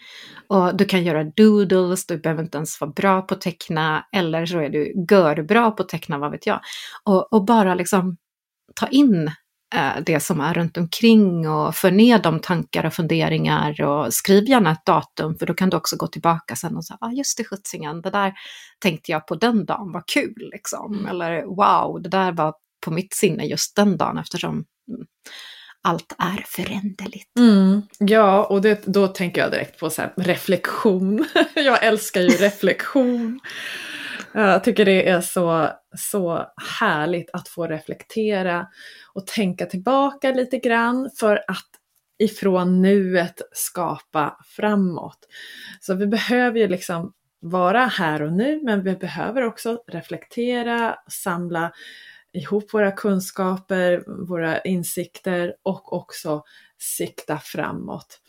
Och 0.47 0.77
du 0.77 0.85
kan 0.85 1.03
göra 1.03 1.23
doodles, 1.23 2.05
du 2.05 2.17
behöver 2.17 2.43
inte 2.43 2.57
ens 2.57 2.81
vara 2.81 2.91
bra 2.91 3.21
på 3.21 3.33
att 3.33 3.41
teckna, 3.41 4.05
eller 4.15 4.45
så 4.45 4.59
är 4.59 4.69
du 4.69 5.05
görbra 5.11 5.71
på 5.71 5.83
att 5.83 5.89
teckna, 5.89 6.17
vad 6.17 6.31
vet 6.31 6.47
jag. 6.47 6.59
Och, 7.03 7.33
och 7.33 7.45
bara 7.45 7.75
liksom 7.75 8.17
ta 8.75 8.87
in 8.87 9.31
det 10.05 10.19
som 10.19 10.41
är 10.41 10.53
runt 10.53 10.77
omkring 10.77 11.49
och 11.49 11.75
för 11.75 11.91
ner 11.91 12.19
de 12.19 12.39
tankar 12.39 12.85
och 12.85 12.93
funderingar 12.93 13.81
och 13.81 14.13
skriv 14.13 14.49
gärna 14.49 14.71
ett 14.71 14.85
datum 14.85 15.37
för 15.37 15.45
då 15.45 15.53
kan 15.53 15.69
du 15.69 15.77
också 15.77 15.95
gå 15.95 16.07
tillbaka 16.07 16.55
sen 16.55 16.77
och 16.77 16.85
säga, 16.85 16.97
ah, 17.01 17.11
just 17.11 17.37
det 17.37 17.43
sjuttsingen, 17.43 18.01
det 18.01 18.09
där 18.09 18.33
tänkte 18.79 19.11
jag 19.11 19.27
på 19.27 19.35
den 19.35 19.65
dagen, 19.65 19.91
vad 19.91 20.05
kul 20.05 20.49
liksom. 20.53 20.93
Mm. 20.93 21.05
Eller 21.05 21.43
wow, 21.43 22.01
det 22.01 22.09
där 22.09 22.31
var 22.31 22.53
på 22.85 22.91
mitt 22.91 23.13
sinne 23.13 23.45
just 23.45 23.75
den 23.75 23.97
dagen 23.97 24.17
eftersom 24.17 24.51
mm, 24.51 25.05
allt 25.81 26.15
är 26.17 26.43
föränderligt. 26.47 27.39
Mm, 27.39 27.81
ja, 27.97 28.43
och 28.43 28.61
det, 28.61 28.83
då 28.85 29.07
tänker 29.07 29.41
jag 29.41 29.51
direkt 29.51 29.79
på 29.79 29.89
så 29.89 30.01
reflektion. 30.15 31.25
jag 31.55 31.83
älskar 31.83 32.21
ju 32.21 32.27
reflektion. 32.27 33.39
Jag 34.31 34.63
tycker 34.63 34.85
det 34.85 35.09
är 35.09 35.21
så, 35.21 35.69
så 35.97 36.45
härligt 36.79 37.29
att 37.33 37.47
få 37.47 37.67
reflektera 37.67 38.67
och 39.13 39.27
tänka 39.27 39.65
tillbaka 39.65 40.31
lite 40.31 40.57
grann 40.57 41.09
för 41.19 41.35
att 41.47 41.69
ifrån 42.17 42.81
nuet 42.81 43.41
skapa 43.51 44.37
framåt. 44.45 45.19
Så 45.79 45.93
vi 45.93 46.07
behöver 46.07 46.59
ju 46.59 46.67
liksom 46.67 47.13
vara 47.39 47.85
här 47.85 48.21
och 48.21 48.33
nu, 48.33 48.61
men 48.63 48.83
vi 48.83 48.95
behöver 48.95 49.41
också 49.41 49.83
reflektera, 49.87 50.95
samla 51.09 51.71
ihop 52.33 52.73
våra 52.73 52.91
kunskaper, 52.91 54.03
våra 54.27 54.61
insikter 54.61 55.55
och 55.63 55.93
också 55.93 56.43
sikta 56.77 57.37
framåt. 57.37 58.19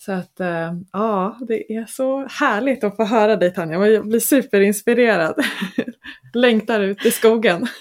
Så 0.00 0.12
att 0.12 0.40
eh, 0.40 0.72
ja, 0.92 1.38
det 1.48 1.72
är 1.72 1.86
så 1.86 2.26
härligt 2.26 2.84
att 2.84 2.96
få 2.96 3.04
höra 3.04 3.36
dig 3.36 3.54
Tanja. 3.54 3.86
Jag 3.86 4.08
blir 4.08 4.20
superinspirerad. 4.20 5.44
Längtar 6.34 6.80
ut 6.80 7.06
i 7.06 7.10
skogen. 7.10 7.66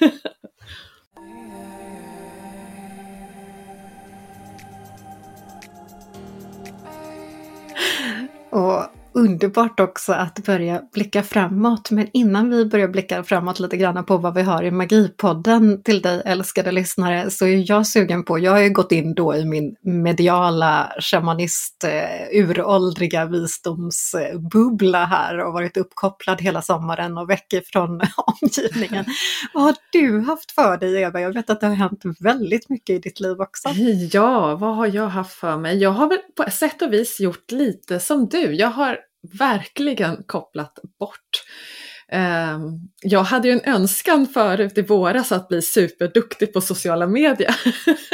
och 8.49 8.96
underbart 9.17 9.79
också 9.79 10.13
att 10.13 10.39
börja 10.45 10.81
blicka 10.93 11.23
framåt. 11.23 11.91
Men 11.91 12.07
innan 12.13 12.49
vi 12.49 12.65
börjar 12.65 12.87
blicka 12.87 13.23
framåt 13.23 13.59
lite 13.59 13.77
grann 13.77 14.05
på 14.05 14.17
vad 14.17 14.33
vi 14.33 14.41
har 14.41 14.63
i 14.63 14.71
Magipodden 14.71 15.83
till 15.83 16.01
dig 16.01 16.21
älskade 16.25 16.71
lyssnare 16.71 17.31
så 17.31 17.45
är 17.45 17.69
jag 17.71 17.87
sugen 17.87 18.23
på, 18.23 18.39
jag 18.39 18.51
har 18.51 18.59
ju 18.59 18.69
gått 18.69 18.91
in 18.91 19.13
då 19.13 19.35
i 19.35 19.45
min 19.45 19.75
mediala 19.81 20.91
shamanist, 20.99 21.83
eh, 21.83 22.39
uråldriga 22.39 23.25
visdomsbubbla 23.25 25.05
här 25.05 25.39
och 25.39 25.53
varit 25.53 25.77
uppkopplad 25.77 26.41
hela 26.41 26.61
sommaren 26.61 27.17
och 27.17 27.29
väck 27.29 27.53
ifrån 27.53 28.01
omgivningen. 28.41 29.05
vad 29.53 29.63
har 29.63 29.75
du 29.91 30.19
haft 30.19 30.51
för 30.51 30.77
dig 30.77 31.01
Eva? 31.01 31.21
Jag 31.21 31.33
vet 31.33 31.49
att 31.49 31.61
det 31.61 31.67
har 31.67 31.75
hänt 31.75 32.03
väldigt 32.19 32.69
mycket 32.69 32.89
i 32.89 32.99
ditt 32.99 33.19
liv 33.19 33.41
också. 33.41 33.69
Ja, 34.11 34.55
vad 34.55 34.75
har 34.75 34.87
jag 34.87 35.07
haft 35.07 35.33
för 35.33 35.57
mig? 35.57 35.77
Jag 35.77 35.91
har 35.91 36.09
väl 36.09 36.19
på 36.37 36.51
sätt 36.51 36.81
och 36.81 36.93
vis 36.93 37.19
gjort 37.19 37.51
lite 37.51 37.99
som 37.99 38.27
du. 38.29 38.55
Jag 38.55 38.69
har 38.69 39.06
verkligen 39.33 40.23
kopplat 40.25 40.79
bort. 40.99 41.43
Ehm, 42.11 42.61
jag 43.01 43.23
hade 43.23 43.47
ju 43.47 43.53
en 43.53 43.73
önskan 43.73 44.27
förut 44.27 44.77
i 44.77 44.81
våras 44.81 45.31
att 45.31 45.47
bli 45.47 45.61
superduktig 45.61 46.53
på 46.53 46.61
sociala 46.61 47.07
medier. 47.07 47.55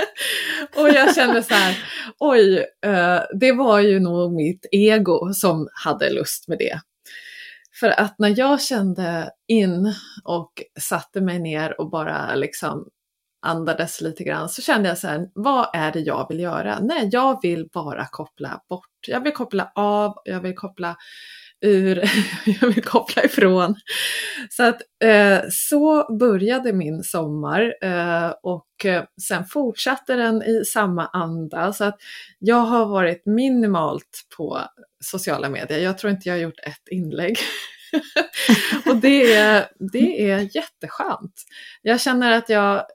och 0.75 0.89
jag 0.89 1.15
kände 1.15 1.43
så 1.43 1.53
här, 1.53 1.77
oj, 2.19 2.65
eh, 2.85 3.21
det 3.39 3.51
var 3.51 3.79
ju 3.79 3.99
nog 3.99 4.33
mitt 4.33 4.65
ego 4.71 5.33
som 5.33 5.67
hade 5.85 6.09
lust 6.09 6.47
med 6.47 6.57
det. 6.57 6.79
För 7.79 7.89
att 7.89 8.15
när 8.19 8.39
jag 8.39 8.61
kände 8.61 9.31
in 9.47 9.93
och 10.23 10.51
satte 10.79 11.21
mig 11.21 11.39
ner 11.39 11.81
och 11.81 11.89
bara 11.89 12.35
liksom 12.35 12.87
andades 13.43 14.01
lite 14.01 14.23
grann 14.23 14.49
så 14.49 14.61
kände 14.61 14.89
jag 14.89 14.97
så 14.97 15.07
här, 15.07 15.29
vad 15.33 15.69
är 15.73 15.91
det 15.91 15.99
jag 15.99 16.27
vill 16.29 16.39
göra? 16.39 16.79
Nej, 16.79 17.09
jag 17.11 17.39
vill 17.41 17.69
bara 17.73 18.05
koppla 18.11 18.61
bort. 18.69 18.87
Jag 19.07 19.23
vill 19.23 19.33
koppla 19.33 19.71
av, 19.75 20.13
jag 20.25 20.39
vill 20.39 20.55
koppla 20.55 20.97
ur, 21.63 22.03
jag 22.61 22.67
vill 22.67 22.83
koppla 22.83 23.23
ifrån. 23.23 23.75
Så 24.49 24.63
att 24.63 24.81
eh, 25.03 25.39
så 25.51 26.15
började 26.19 26.73
min 26.73 27.03
sommar 27.03 27.73
eh, 27.81 28.33
och 28.43 28.85
eh, 28.85 29.03
sen 29.21 29.45
fortsatte 29.45 30.15
den 30.15 30.43
i 30.43 30.65
samma 30.65 31.07
anda. 31.07 31.73
Så 31.73 31.83
att 31.83 31.97
jag 32.39 32.55
har 32.55 32.85
varit 32.85 33.25
minimalt 33.25 34.27
på 34.37 34.61
sociala 35.03 35.49
medier. 35.49 35.79
Jag 35.79 35.97
tror 35.97 36.11
inte 36.11 36.29
jag 36.29 36.35
har 36.35 36.41
gjort 36.41 36.59
ett 36.63 36.87
inlägg. 36.91 37.37
och 38.85 38.95
det 38.95 39.33
är, 39.33 39.65
det 39.79 40.31
är 40.31 40.55
jätteskönt. 40.55 41.33
Jag 41.81 42.01
känner 42.01 42.31
att 42.31 42.49
jag 42.49 42.85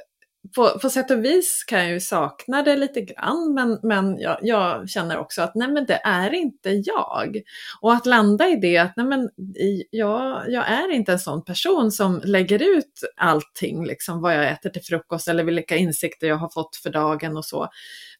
på, 0.56 0.78
på 0.78 0.90
sätt 0.90 1.10
och 1.10 1.24
vis 1.24 1.64
kan 1.64 1.78
jag 1.78 1.90
ju 1.90 2.00
sakna 2.00 2.62
det 2.62 2.76
lite 2.76 3.00
grann, 3.00 3.54
men, 3.54 3.78
men 3.82 4.18
jag, 4.18 4.38
jag, 4.42 4.88
känner 4.88 5.18
också 5.18 5.42
att 5.42 5.54
nej 5.54 5.68
men 5.68 5.86
det 5.86 6.00
är 6.04 6.34
inte 6.34 6.70
jag. 6.70 7.42
Och 7.80 7.92
att 7.92 8.06
landa 8.06 8.48
i 8.48 8.56
det 8.56 8.78
att 8.78 8.92
nej 8.96 9.06
men 9.06 9.30
jag, 9.90 10.44
jag 10.48 10.68
är 10.68 10.92
inte 10.92 11.12
en 11.12 11.18
sån 11.18 11.44
person 11.44 11.92
som 11.92 12.20
lägger 12.24 12.78
ut 12.78 13.00
allting, 13.16 13.86
liksom 13.86 14.20
vad 14.20 14.34
jag 14.34 14.52
äter 14.52 14.70
till 14.70 14.82
frukost 14.82 15.28
eller 15.28 15.44
vilka 15.44 15.76
insikter 15.76 16.26
jag 16.26 16.36
har 16.36 16.50
fått 16.50 16.76
för 16.76 16.90
dagen 16.90 17.36
och 17.36 17.44
så. 17.44 17.68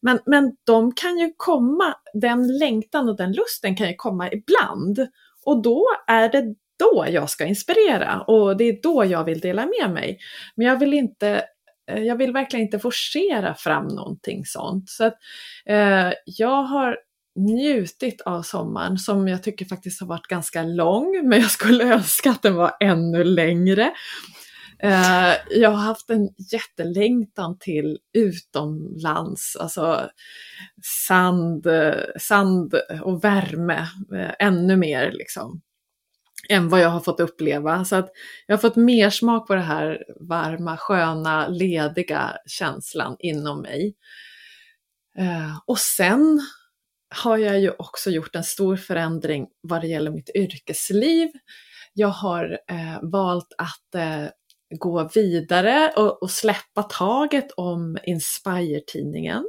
Men, 0.01 0.19
men 0.27 0.57
de 0.67 0.95
kan 0.95 1.19
ju 1.19 1.33
komma, 1.37 1.95
den 2.15 2.59
längtan 2.59 3.09
och 3.09 3.17
den 3.17 3.33
lusten 3.33 3.77
kan 3.77 3.89
ju 3.89 3.95
komma 3.95 4.33
ibland. 4.33 5.09
Och 5.45 5.63
då 5.63 5.87
är 6.07 6.29
det 6.29 6.55
då 6.79 7.07
jag 7.09 7.31
ska 7.31 7.45
inspirera 7.45 8.21
och 8.21 8.57
det 8.57 8.65
är 8.65 8.83
då 8.83 9.05
jag 9.05 9.25
vill 9.25 9.41
dela 9.41 9.67
med 9.67 9.91
mig. 9.91 10.19
Men 10.57 10.67
jag 10.67 10.79
vill 10.79 10.95
inte 10.95 11.45
Eh, 11.89 12.03
jag 12.03 12.17
vill 12.17 12.33
verkligen 12.33 12.65
inte 12.67 12.79
forcera 12.79 13.55
fram 13.55 13.87
någonting 13.87 14.45
sånt. 14.47 14.91
Så 14.91 15.05
att, 15.05 15.15
eh, 15.67 16.13
jag 16.25 16.63
har 16.63 16.99
njutit 17.37 18.21
av 18.21 18.43
sommaren 18.43 18.99
som 18.99 19.29
jag 19.29 19.43
tycker 19.43 19.65
faktiskt 19.65 20.01
har 20.01 20.07
varit 20.09 20.27
ganska 20.27 20.63
lång, 20.63 21.21
men 21.29 21.41
jag 21.41 21.51
skulle 21.51 21.95
önska 21.95 22.31
att 22.31 22.43
den 22.43 22.55
var 22.55 22.73
ännu 22.81 23.25
längre. 23.25 23.93
Eh, 24.83 25.35
jag 25.51 25.71
har 25.71 25.83
haft 25.83 26.11
en 26.11 26.29
jättelängtan 26.53 27.59
till 27.59 27.99
utomlands, 28.13 29.57
alltså 29.57 30.11
sand, 31.07 31.67
sand 32.21 32.75
och 33.03 33.25
värme, 33.25 33.87
eh, 34.15 34.31
ännu 34.39 34.77
mer 34.77 35.13
liksom 35.13 35.61
än 36.49 36.69
vad 36.69 36.81
jag 36.81 36.89
har 36.89 37.01
fått 37.01 37.21
uppleva. 37.21 37.85
Så 37.85 37.97
att 37.97 38.11
jag 38.47 38.57
har 38.57 38.61
fått 38.61 38.77
mer 38.77 39.11
smak 39.11 39.47
på 39.47 39.55
det 39.55 39.61
här 39.61 40.05
varma, 40.21 40.77
sköna, 40.77 41.49
lediga 41.49 42.37
känslan 42.47 43.17
inom 43.19 43.61
mig. 43.61 43.95
Eh, 45.19 45.59
och 45.67 45.79
sen 45.79 46.41
har 47.15 47.39
jag 47.39 47.61
ju 47.61 47.71
också 47.71 48.11
gjort 48.11 48.37
en 48.37 48.45
stor 48.45 48.77
förändring 48.77 49.47
vad 49.61 49.81
det 49.81 49.87
gäller 49.87 50.11
mitt 50.11 50.31
yrkesliv. 50.35 51.29
Jag 51.95 52.09
har 52.09 52.59
eh, 52.71 52.99
valt 53.03 53.55
att 53.59 53.95
eh, 53.95 54.29
gå 54.79 55.11
vidare 55.15 55.93
och, 55.97 56.23
och 56.23 56.31
släppa 56.31 56.83
taget 56.83 57.53
om 57.57 57.99
Inspire-tidningen. 58.03 59.45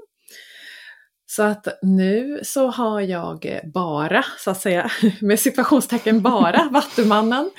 Så 1.31 1.43
att 1.43 1.67
nu 1.81 2.39
så 2.43 2.67
har 2.67 3.01
jag 3.01 3.59
bara, 3.73 4.25
så 4.37 4.51
att 4.51 4.61
säga, 4.61 4.91
med 5.21 5.39
situationstecken 5.39 6.21
bara 6.21 6.69
Vattumannen. 6.71 7.51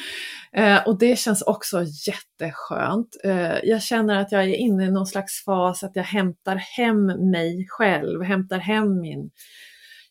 Eh, 0.52 0.86
och 0.86 0.98
det 0.98 1.18
känns 1.18 1.42
också 1.42 1.84
jätteskönt. 2.06 3.16
Eh, 3.24 3.58
jag 3.62 3.82
känner 3.82 4.16
att 4.16 4.32
jag 4.32 4.42
är 4.42 4.54
inne 4.54 4.84
i 4.86 4.90
någon 4.90 5.06
slags 5.06 5.44
fas 5.44 5.82
att 5.82 5.96
jag 5.96 6.02
hämtar 6.02 6.56
hem 6.56 7.06
mig 7.30 7.66
själv, 7.68 8.22
hämtar 8.22 8.58
hem 8.58 9.00
min, 9.00 9.30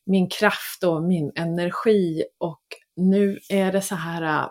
min 0.06 0.30
kraft 0.30 0.84
och 0.84 1.04
min 1.04 1.32
energi 1.36 2.24
och 2.38 2.64
nu 2.96 3.40
är 3.50 3.72
det 3.72 3.82
så 3.82 3.96
här 3.96 4.50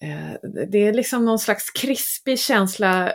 eh, 0.00 0.50
det 0.70 0.78
är 0.78 0.92
liksom 0.92 1.24
någon 1.24 1.38
slags 1.38 1.70
krispig 1.70 2.38
känsla 2.38 3.12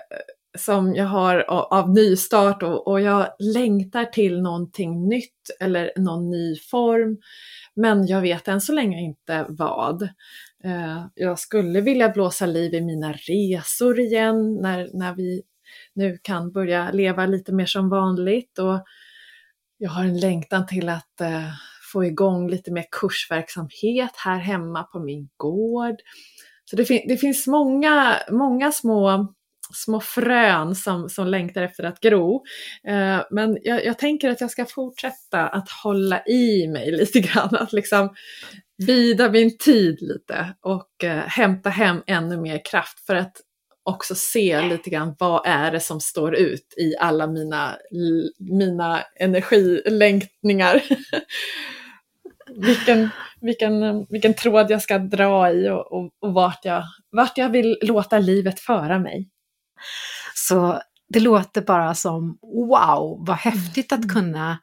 som 0.57 0.95
jag 0.95 1.05
har 1.05 1.39
av 1.49 1.89
nystart 1.89 2.63
och, 2.63 2.87
och 2.87 3.01
jag 3.01 3.27
längtar 3.39 4.05
till 4.05 4.41
någonting 4.41 5.07
nytt 5.07 5.49
eller 5.59 5.91
någon 5.97 6.29
ny 6.29 6.55
form. 6.59 7.17
Men 7.75 8.07
jag 8.07 8.21
vet 8.21 8.47
än 8.47 8.61
så 8.61 8.73
länge 8.73 9.01
inte 9.01 9.45
vad. 9.49 10.01
Eh, 10.63 11.05
jag 11.15 11.39
skulle 11.39 11.81
vilja 11.81 12.09
blåsa 12.09 12.45
liv 12.45 12.73
i 12.73 12.81
mina 12.81 13.13
resor 13.13 13.99
igen 13.99 14.55
när, 14.61 14.89
när 14.93 15.15
vi 15.15 15.41
nu 15.93 16.17
kan 16.21 16.51
börja 16.51 16.91
leva 16.91 17.25
lite 17.25 17.53
mer 17.53 17.65
som 17.65 17.89
vanligt. 17.89 18.59
Och 18.59 18.83
jag 19.77 19.89
har 19.89 20.03
en 20.03 20.19
längtan 20.19 20.65
till 20.65 20.89
att 20.89 21.21
eh, 21.21 21.49
få 21.93 22.05
igång 22.05 22.49
lite 22.49 22.71
mer 22.71 22.85
kursverksamhet 22.91 24.11
här 24.15 24.37
hemma 24.37 24.83
på 24.83 24.99
min 24.99 25.29
gård. 25.37 25.95
Så 26.65 26.75
det, 26.75 26.85
fin 26.85 27.01
det 27.07 27.17
finns 27.17 27.47
många, 27.47 28.15
många 28.31 28.71
små 28.71 29.33
små 29.73 29.99
frön 29.99 30.75
som, 30.75 31.09
som 31.09 31.27
längtar 31.27 31.61
efter 31.61 31.83
att 31.83 31.99
gro. 31.99 32.45
Eh, 32.87 33.21
men 33.31 33.57
jag, 33.61 33.85
jag, 33.85 33.99
tänker 33.99 34.29
att 34.29 34.41
jag 34.41 34.51
ska 34.51 34.65
fortsätta 34.65 35.47
att 35.47 35.69
hålla 35.83 36.23
i 36.25 36.67
mig 36.67 36.91
lite 36.97 37.19
grann, 37.19 37.55
att 37.55 37.73
liksom 37.73 38.09
bida 38.87 39.31
min 39.31 39.57
tid 39.57 39.97
lite 40.01 40.53
och 40.61 41.03
eh, 41.03 41.23
hämta 41.27 41.69
hem 41.69 42.01
ännu 42.07 42.37
mer 42.37 42.65
kraft 42.65 43.05
för 43.05 43.15
att 43.15 43.41
också 43.83 44.15
se 44.15 44.61
lite 44.61 44.89
grann 44.89 45.15
vad 45.19 45.41
är 45.45 45.71
det 45.71 45.79
som 45.79 45.99
står 45.99 46.35
ut 46.35 46.73
i 46.77 46.97
alla 46.99 47.27
mina, 47.27 47.77
mina 48.39 49.03
energilängtningar. 49.19 50.83
vilken, 52.55 53.09
vilken, 53.41 54.05
vilken 54.09 54.33
tråd 54.33 54.71
jag 54.71 54.81
ska 54.81 54.97
dra 54.97 55.51
i 55.51 55.69
och, 55.69 55.91
och, 55.91 56.11
och 56.19 56.33
vart, 56.33 56.65
jag, 56.65 56.83
vart 57.09 57.37
jag 57.37 57.49
vill 57.49 57.77
låta 57.81 58.19
livet 58.19 58.59
föra 58.59 58.99
mig. 58.99 59.29
Så 60.35 60.81
det 61.09 61.19
låter 61.19 61.61
bara 61.61 61.95
som 61.95 62.37
wow, 62.41 63.25
vad 63.27 63.37
häftigt 63.37 63.91
att 63.91 64.03
mm. 64.03 64.09
kunna 64.09 64.57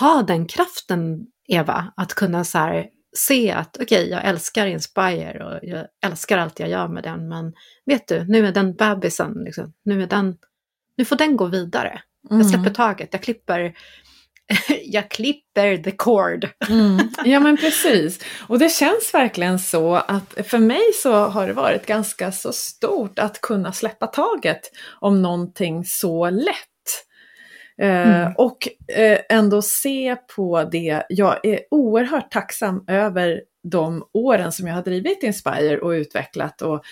ha 0.00 0.22
den 0.22 0.46
kraften, 0.46 1.26
Eva, 1.48 1.92
att 1.96 2.14
kunna 2.14 2.44
så 2.44 2.58
här, 2.58 2.86
se 3.16 3.52
att 3.52 3.76
okej, 3.76 3.84
okay, 3.84 4.10
jag 4.10 4.24
älskar 4.24 4.66
Inspire 4.66 5.44
och 5.44 5.58
jag 5.62 5.86
älskar 6.04 6.38
allt 6.38 6.60
jag 6.60 6.68
gör 6.68 6.88
med 6.88 7.02
den, 7.02 7.28
men 7.28 7.52
vet 7.86 8.08
du, 8.08 8.24
nu 8.24 8.46
är 8.46 8.52
den 8.52 8.74
bebisen, 8.74 9.32
liksom, 9.44 9.72
nu, 9.84 10.02
är 10.02 10.06
den, 10.06 10.36
nu 10.96 11.04
får 11.04 11.16
den 11.16 11.36
gå 11.36 11.46
vidare. 11.46 12.02
Jag 12.30 12.46
släpper 12.46 12.58
mm. 12.58 12.74
taget, 12.74 13.08
jag 13.12 13.22
klipper 13.22 13.74
jag 14.84 15.10
klipper 15.10 15.76
the 15.76 15.90
cord. 15.90 16.48
Mm. 16.68 16.98
Ja 17.24 17.40
men 17.40 17.56
precis. 17.56 18.24
Och 18.48 18.58
det 18.58 18.68
känns 18.68 19.14
verkligen 19.14 19.58
så 19.58 19.94
att 19.94 20.34
för 20.46 20.58
mig 20.58 20.92
så 21.02 21.12
har 21.12 21.46
det 21.46 21.52
varit 21.52 21.86
ganska 21.86 22.32
så 22.32 22.52
stort 22.52 23.18
att 23.18 23.40
kunna 23.40 23.72
släppa 23.72 24.06
taget 24.06 24.60
om 25.00 25.22
någonting 25.22 25.84
så 25.84 26.30
lätt. 26.30 26.56
Eh, 27.82 28.20
mm. 28.20 28.32
och 28.36 28.68
eh, 28.96 29.18
ändå 29.28 29.62
se 29.62 30.16
på 30.36 30.64
det. 30.64 31.06
Jag 31.08 31.44
är 31.46 31.60
oerhört 31.70 32.30
tacksam 32.30 32.84
över 32.88 33.40
de 33.62 34.04
åren 34.12 34.52
som 34.52 34.66
jag 34.66 34.74
har 34.74 34.82
drivit 34.82 35.22
Inspire 35.22 35.78
och 35.78 35.90
utvecklat 35.90 36.62
och 36.62 36.84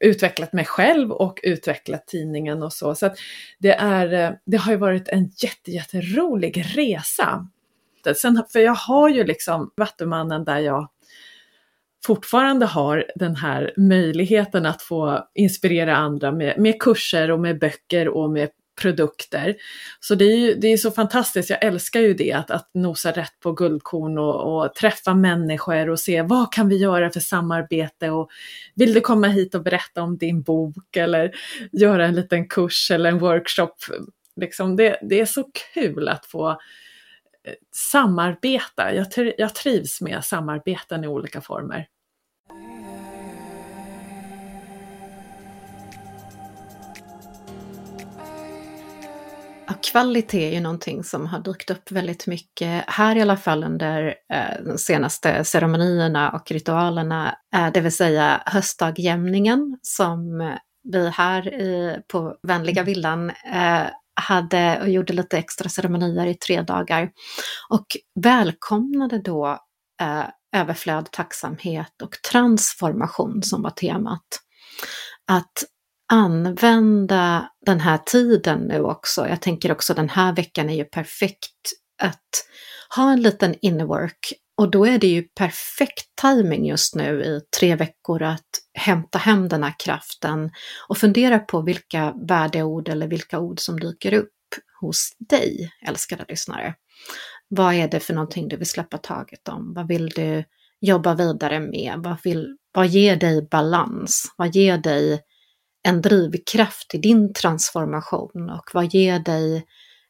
utvecklat 0.00 0.52
mig 0.52 0.64
själv 0.64 1.12
och 1.12 1.40
utvecklat 1.42 2.06
tidningen 2.06 2.62
och 2.62 2.72
så. 2.72 2.94
Så 2.94 3.10
det, 3.58 3.74
är, 3.74 4.12
eh, 4.12 4.30
det 4.44 4.56
har 4.56 4.72
ju 4.72 4.78
varit 4.78 5.08
en 5.08 5.30
jätte, 5.36 5.70
jätterolig 5.70 6.64
resa. 6.76 7.48
Sen, 8.16 8.42
för 8.52 8.60
jag 8.60 8.74
har 8.74 9.08
ju 9.08 9.24
liksom 9.24 9.70
Vattumannen 9.76 10.44
där 10.44 10.58
jag 10.58 10.88
fortfarande 12.06 12.66
har 12.66 13.04
den 13.14 13.36
här 13.36 13.72
möjligheten 13.76 14.66
att 14.66 14.82
få 14.82 15.28
inspirera 15.34 15.96
andra 15.96 16.32
med, 16.32 16.58
med 16.58 16.80
kurser 16.82 17.30
och 17.30 17.40
med 17.40 17.58
böcker 17.58 18.08
och 18.08 18.30
med 18.30 18.48
produkter. 18.78 19.56
Så 20.00 20.14
det 20.14 20.24
är 20.24 20.36
ju 20.36 20.54
det 20.54 20.68
är 20.68 20.76
så 20.76 20.90
fantastiskt, 20.90 21.50
jag 21.50 21.64
älskar 21.64 22.00
ju 22.00 22.14
det, 22.14 22.32
att, 22.32 22.50
att 22.50 22.70
nosa 22.74 23.12
rätt 23.12 23.40
på 23.40 23.52
guldkorn 23.52 24.18
och, 24.18 24.64
och, 24.64 24.74
träffa 24.74 25.14
människor 25.14 25.90
och 25.90 26.00
se 26.00 26.22
vad 26.22 26.52
kan 26.52 26.68
vi 26.68 26.76
göra 26.76 27.10
för 27.10 27.20
samarbete 27.20 28.10
och 28.10 28.30
vill 28.74 28.94
du 28.94 29.00
komma 29.00 29.28
hit 29.28 29.54
och 29.54 29.62
berätta 29.62 30.02
om 30.02 30.18
din 30.18 30.42
bok 30.42 30.96
eller 30.96 31.30
göra 31.72 32.06
en 32.06 32.14
liten 32.14 32.48
kurs 32.48 32.90
eller 32.90 33.10
en 33.10 33.18
workshop. 33.18 33.74
Liksom 34.36 34.76
det, 34.76 34.98
det 35.02 35.20
är 35.20 35.26
så 35.26 35.44
kul 35.74 36.08
att 36.08 36.26
få 36.26 36.50
eh, 36.50 36.56
samarbeta. 37.72 38.94
Jag, 38.94 39.06
jag 39.38 39.54
trivs 39.54 40.00
med 40.00 40.24
samarbeten 40.24 41.04
i 41.04 41.06
olika 41.06 41.40
former. 41.40 41.86
Kvalitet 49.74 50.48
är 50.48 50.54
ju 50.54 50.60
någonting 50.60 51.04
som 51.04 51.26
har 51.26 51.38
dykt 51.38 51.70
upp 51.70 51.90
väldigt 51.90 52.26
mycket 52.26 52.84
här 52.86 53.16
i 53.16 53.22
alla 53.22 53.36
fall 53.36 53.64
under 53.64 54.14
eh, 54.32 54.64
de 54.64 54.78
senaste 54.78 55.44
ceremonierna 55.44 56.30
och 56.30 56.50
ritualerna, 56.50 57.36
eh, 57.54 57.72
det 57.74 57.80
vill 57.80 57.92
säga 57.92 58.42
höstdagjämningen 58.46 59.78
som 59.82 60.38
vi 60.92 61.08
här 61.08 61.54
i, 61.54 62.00
på 62.12 62.36
Vänliga 62.42 62.82
villan 62.82 63.30
eh, 63.30 63.82
hade 64.20 64.80
och 64.80 64.88
gjorde 64.88 65.12
lite 65.12 65.38
extra 65.38 65.68
ceremonier 65.68 66.26
i 66.26 66.34
tre 66.34 66.62
dagar 66.62 67.10
och 67.68 67.86
välkomnade 68.20 69.18
då 69.18 69.58
överflöd, 70.56 71.10
tacksamhet 71.10 72.02
och 72.02 72.22
transformation 72.30 73.42
som 73.42 73.62
var 73.62 73.70
temat. 73.70 74.26
Att 75.30 75.64
använda 76.08 77.50
den 77.66 77.80
här 77.80 77.98
tiden 77.98 78.60
nu 78.60 78.80
också. 78.80 79.28
Jag 79.28 79.42
tänker 79.42 79.72
också 79.72 79.94
den 79.94 80.08
här 80.08 80.36
veckan 80.36 80.70
är 80.70 80.74
ju 80.74 80.84
perfekt 80.84 81.54
att 82.02 82.46
ha 82.96 83.12
en 83.12 83.22
liten 83.22 83.54
innerwork 83.60 84.32
och 84.56 84.70
då 84.70 84.86
är 84.86 84.98
det 84.98 85.06
ju 85.06 85.22
perfekt 85.22 86.06
timing 86.22 86.66
just 86.66 86.94
nu 86.94 87.22
i 87.22 87.40
tre 87.58 87.76
veckor 87.76 88.22
att 88.22 88.48
hämta 88.74 89.18
hem 89.18 89.48
den 89.48 89.62
här 89.62 89.74
kraften 89.78 90.50
och 90.88 90.98
fundera 90.98 91.38
på 91.38 91.62
vilka 91.62 92.14
värdeord 92.28 92.88
eller 92.88 93.08
vilka 93.08 93.38
ord 93.38 93.60
som 93.60 93.80
dyker 93.80 94.14
upp 94.14 94.32
hos 94.80 95.16
dig, 95.18 95.72
älskade 95.86 96.24
lyssnare. 96.28 96.74
Vad 97.48 97.74
är 97.74 97.88
det 97.88 98.00
för 98.00 98.14
någonting 98.14 98.48
du 98.48 98.56
vill 98.56 98.68
släppa 98.68 98.98
taget 98.98 99.48
om? 99.48 99.74
Vad 99.74 99.88
vill 99.88 100.08
du 100.08 100.44
jobba 100.80 101.14
vidare 101.14 101.60
med? 101.60 101.94
Vad, 101.96 102.16
vill, 102.24 102.56
vad 102.72 102.86
ger 102.86 103.16
dig 103.16 103.48
balans? 103.50 104.34
Vad 104.36 104.54
ger 104.54 104.78
dig 104.78 105.20
en 105.88 106.02
drivkraft 106.02 106.94
i 106.94 106.98
din 106.98 107.32
transformation 107.32 108.50
och 108.50 108.70
vad 108.74 108.94
ger 108.94 109.18
dig 109.18 109.56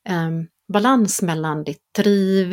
eh, 0.09 0.31
balans 0.73 1.23
mellan 1.23 1.65
ditt 1.65 1.95
driv, 1.97 2.53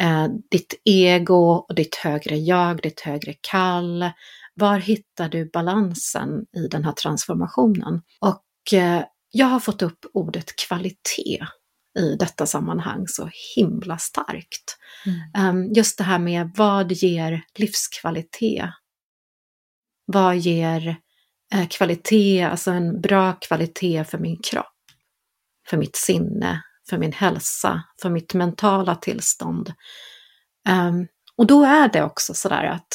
eh, 0.00 0.26
ditt 0.50 0.74
ego 0.84 1.66
och 1.68 1.74
ditt 1.74 1.96
högre 1.96 2.36
jag, 2.36 2.82
ditt 2.82 3.00
högre 3.00 3.34
kall. 3.40 4.10
Var 4.54 4.78
hittar 4.78 5.28
du 5.28 5.50
balansen 5.50 6.28
i 6.56 6.68
den 6.68 6.84
här 6.84 6.92
transformationen? 6.92 8.02
Och 8.20 8.72
eh, 8.78 9.04
jag 9.30 9.46
har 9.46 9.60
fått 9.60 9.82
upp 9.82 10.06
ordet 10.12 10.56
kvalitet 10.56 11.46
i 11.98 12.16
detta 12.18 12.46
sammanhang 12.46 13.08
så 13.08 13.30
himla 13.56 13.98
starkt. 13.98 14.76
Mm. 15.06 15.18
Ehm, 15.36 15.72
just 15.72 15.98
det 15.98 16.04
här 16.04 16.18
med 16.18 16.50
vad 16.56 16.92
ger 16.92 17.44
livskvalitet? 17.58 18.70
Vad 20.06 20.36
ger 20.36 20.96
Eh, 21.54 21.68
kvalitet, 21.68 22.42
alltså 22.42 22.70
en 22.70 23.00
bra 23.00 23.32
kvalitet 23.32 24.04
för 24.04 24.18
min 24.18 24.42
kropp, 24.42 24.74
för 25.68 25.76
mitt 25.76 25.96
sinne, 25.96 26.62
för 26.88 26.98
min 26.98 27.12
hälsa, 27.12 27.82
för 28.02 28.10
mitt 28.10 28.34
mentala 28.34 28.94
tillstånd. 28.94 29.72
Um, 30.68 31.06
och 31.36 31.46
då 31.46 31.64
är 31.64 31.88
det 31.88 32.02
också 32.02 32.34
sådär 32.34 32.64
att 32.64 32.88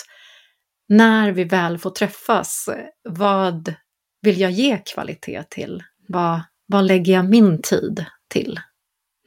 när 0.87 1.31
vi 1.31 1.43
väl 1.43 1.77
får 1.77 1.89
träffas, 1.89 2.69
vad 3.09 3.73
vill 4.21 4.39
jag 4.39 4.51
ge 4.51 4.77
kvalitet 4.77 5.43
till? 5.49 5.83
Vad, 6.07 6.41
vad 6.65 6.85
lägger 6.85 7.13
jag 7.13 7.29
min 7.29 7.61
tid 7.61 8.05
till? 8.27 8.59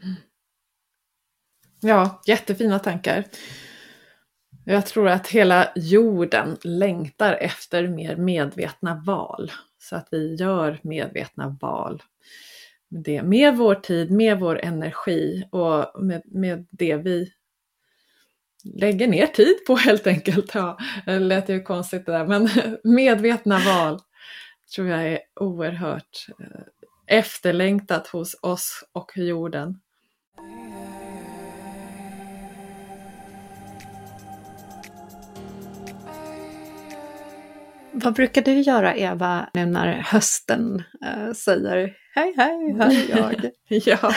Mm. 0.03 0.15
Ja, 1.81 2.23
jättefina 2.27 2.79
tankar. 2.79 3.25
Jag 4.65 4.87
tror 4.87 5.09
att 5.09 5.29
hela 5.29 5.73
jorden 5.77 6.57
längtar 6.65 7.33
efter 7.33 7.89
mer 7.89 8.17
medvetna 8.17 9.03
val. 9.07 9.53
Så 9.79 9.97
att 9.97 10.09
vi 10.11 10.35
gör 10.35 10.79
medvetna 10.83 11.57
val. 11.61 12.03
Det, 12.89 13.23
med 13.23 13.57
vår 13.57 13.75
tid, 13.75 14.11
med 14.11 14.41
vår 14.41 14.61
energi 14.65 15.45
och 15.51 16.05
med, 16.05 16.23
med 16.25 16.67
det 16.71 16.97
vi 16.97 17.33
lägger 18.65 19.07
ner 19.07 19.27
tid 19.27 19.55
på 19.67 19.77
helt 19.77 20.07
enkelt. 20.07 20.55
Ja, 20.55 20.79
det 21.07 21.19
lät 21.19 21.49
ju 21.49 21.63
konstigt 21.63 22.07
det 22.07 22.13
där, 22.13 22.27
men 22.27 22.49
medvetna 22.85 23.59
val 23.59 24.01
tror 24.75 24.89
jag 24.89 25.09
är 25.09 25.19
oerhört 25.41 26.27
eh, 26.41 27.17
efterlängtat 27.19 28.07
hos 28.07 28.37
oss 28.43 28.85
och 28.93 29.13
jorden. 29.15 29.81
Vad 37.93 38.15
brukar 38.15 38.43
du 38.43 38.61
göra 38.61 38.97
Eva 38.97 39.51
nu 39.55 39.67
när 39.67 39.87
hösten 39.93 40.83
äh, 41.05 41.33
säger 41.33 41.97
hej 42.15 42.35
hej, 42.37 42.77
här 42.79 42.91
är 42.91 43.19
jag? 43.19 43.51
ja. 43.69 44.15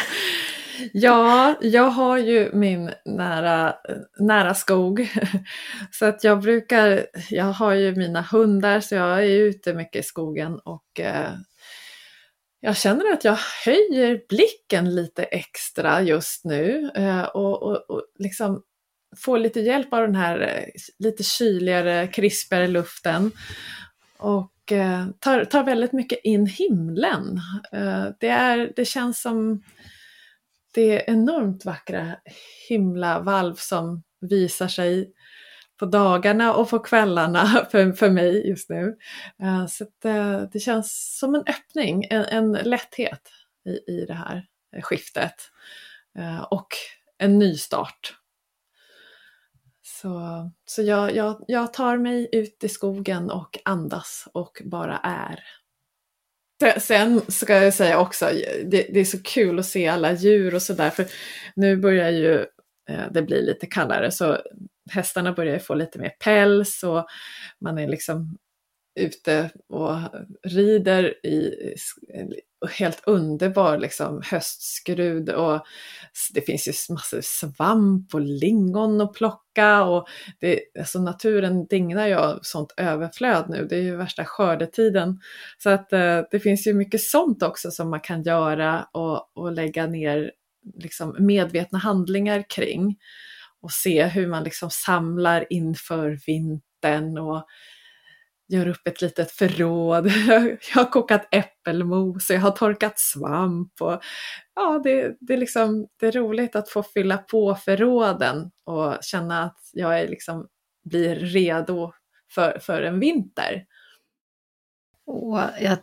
Ja, 0.93 1.55
jag 1.61 1.89
har 1.89 2.17
ju 2.17 2.51
min 2.53 2.91
nära, 3.05 3.75
nära 4.19 4.53
skog. 4.53 5.09
Så 5.91 6.05
att 6.05 6.23
jag 6.23 6.41
brukar, 6.41 7.07
jag 7.29 7.45
har 7.45 7.73
ju 7.73 7.95
mina 7.95 8.21
hundar 8.21 8.79
så 8.79 8.95
jag 8.95 9.19
är 9.19 9.39
ute 9.39 9.73
mycket 9.73 9.99
i 9.99 10.03
skogen 10.03 10.59
och 10.59 10.99
eh, 10.99 11.31
jag 12.59 12.77
känner 12.77 13.13
att 13.13 13.25
jag 13.25 13.38
höjer 13.65 14.21
blicken 14.29 14.95
lite 14.95 15.23
extra 15.23 16.01
just 16.01 16.45
nu 16.45 16.91
eh, 16.95 17.23
och, 17.23 17.63
och, 17.63 17.89
och 17.89 18.03
liksom 18.19 18.63
får 19.17 19.38
lite 19.38 19.60
hjälp 19.60 19.93
av 19.93 20.01
den 20.01 20.15
här 20.15 20.39
eh, 20.39 20.82
lite 20.99 21.23
kyligare, 21.23 22.08
krispigare 22.08 22.67
luften. 22.67 23.32
Och 24.17 24.71
eh, 24.71 25.08
tar, 25.19 25.45
tar 25.45 25.63
väldigt 25.63 25.91
mycket 25.91 26.19
in 26.23 26.45
himlen. 26.45 27.41
Eh, 27.71 28.06
det, 28.19 28.28
är, 28.28 28.73
det 28.75 28.86
känns 28.86 29.21
som 29.21 29.63
det 30.73 30.91
är 30.91 31.10
enormt 31.13 31.65
vackra 31.65 32.15
himlavalv 32.69 33.56
som 33.56 34.04
visar 34.21 34.67
sig 34.67 35.13
på 35.80 35.86
dagarna 35.86 36.54
och 36.54 36.69
på 36.69 36.80
kvällarna 36.80 37.65
för, 37.71 37.91
för 37.91 38.10
mig 38.10 38.49
just 38.49 38.69
nu. 38.69 38.97
Eh, 39.41 39.65
så 39.65 39.86
det, 40.01 40.10
eh, 40.10 40.41
det, 40.41 40.60
känns 40.60 41.17
som 41.19 41.36
en 41.36 41.43
öppning, 41.47 42.08
en, 42.10 42.25
en 42.25 42.51
lätthet 42.51 43.32
i, 43.65 43.91
i 43.91 44.06
det 44.08 44.13
här 44.13 44.45
skiftet. 44.82 45.51
Och 46.49 46.67
en 47.17 47.39
ny 47.39 47.58
start. 47.58 48.13
Så, 50.01 50.51
så 50.65 50.81
jag, 50.81 51.15
jag, 51.15 51.45
jag 51.47 51.73
tar 51.73 51.97
mig 51.97 52.29
ut 52.31 52.63
i 52.63 52.69
skogen 52.69 53.31
och 53.31 53.60
andas 53.65 54.27
och 54.34 54.62
bara 54.65 54.97
är. 54.97 55.39
Sen 56.79 57.21
ska 57.27 57.63
jag 57.63 57.73
säga 57.73 57.99
också, 57.99 58.25
det, 58.65 58.88
det, 58.93 58.99
är 58.99 59.05
så 59.05 59.23
kul 59.23 59.60
att 59.60 59.65
se 59.65 59.88
alla 59.88 60.13
djur 60.13 60.55
och 60.55 60.62
sådär, 60.62 60.89
för 60.89 61.05
nu 61.55 61.77
börjar 61.77 62.10
ju 62.10 62.45
eh, 62.89 63.12
det 63.12 63.21
bli 63.21 63.41
lite 63.41 63.65
kallare, 63.65 64.12
så 64.12 64.38
hästarna 64.91 65.34
börjar 65.34 65.60
få 65.60 65.73
lite 65.73 65.99
mer 65.99 66.13
päls 66.19 66.84
och 66.84 67.05
man 67.60 67.77
är 67.77 67.88
liksom 67.88 68.38
ute 68.99 69.49
och 69.69 69.97
rider 70.43 71.25
i 71.25 71.53
helt 72.67 73.04
underbar 73.06 73.78
liksom, 73.78 74.21
höstskrud 74.25 75.30
och 75.30 75.65
det 76.34 76.41
finns 76.41 76.67
ju 76.67 76.93
massor 76.93 77.19
svamp 77.23 78.13
och 78.13 78.21
lingon 78.21 79.01
att 79.01 79.13
plocka 79.13 79.84
och 79.84 80.08
det, 80.39 80.60
alltså 80.80 80.99
naturen 80.99 81.65
dignar 81.65 82.08
ju 82.08 82.15
av 82.15 82.39
sånt 82.41 82.73
överflöd 82.78 83.45
nu, 83.49 83.67
det 83.69 83.75
är 83.75 83.82
ju 83.82 83.95
värsta 83.95 84.25
skördetiden. 84.25 85.19
Så 85.58 85.69
att 85.69 85.93
eh, 85.93 86.21
det 86.32 86.39
finns 86.39 86.67
ju 86.67 86.73
mycket 86.73 87.01
sånt 87.01 87.43
också 87.43 87.71
som 87.71 87.89
man 87.89 88.01
kan 88.01 88.23
göra 88.23 88.88
och, 88.93 89.38
och 89.38 89.51
lägga 89.51 89.88
ner 89.88 90.32
liksom, 90.75 91.15
medvetna 91.19 91.80
handlingar 91.80 92.43
kring 92.49 92.97
och 93.62 93.71
se 93.71 94.06
hur 94.06 94.28
man 94.28 94.43
liksom 94.43 94.69
samlar 94.69 95.45
inför 95.49 96.19
vintern 96.28 97.17
och 97.17 97.45
gör 98.47 98.67
upp 98.67 98.88
ett 98.88 99.01
litet 99.01 99.31
förråd. 99.31 100.08
Jag 100.27 100.60
har 100.75 100.91
kokat 100.91 101.27
äppelmos 101.31 102.29
och 102.29 102.36
jag 102.36 102.41
har 102.41 102.51
torkat 102.51 102.99
svamp. 102.99 103.81
Och, 103.81 104.03
ja, 104.55 104.81
det, 104.84 105.17
det, 105.19 105.34
är 105.34 105.38
liksom, 105.38 105.88
det 105.99 106.08
är 106.08 106.12
roligt 106.12 106.55
att 106.55 106.69
få 106.69 106.84
fylla 106.84 107.17
på 107.17 107.55
förråden 107.55 108.51
och 108.65 108.97
känna 109.01 109.43
att 109.43 109.60
jag 109.73 109.99
är 109.99 110.08
liksom, 110.08 110.47
blir 110.84 111.15
redo 111.15 111.93
för, 112.34 112.60
för 112.60 112.81
en 112.81 112.99
vinter. 112.99 113.65
Och 115.05 115.39
jag 115.62 115.77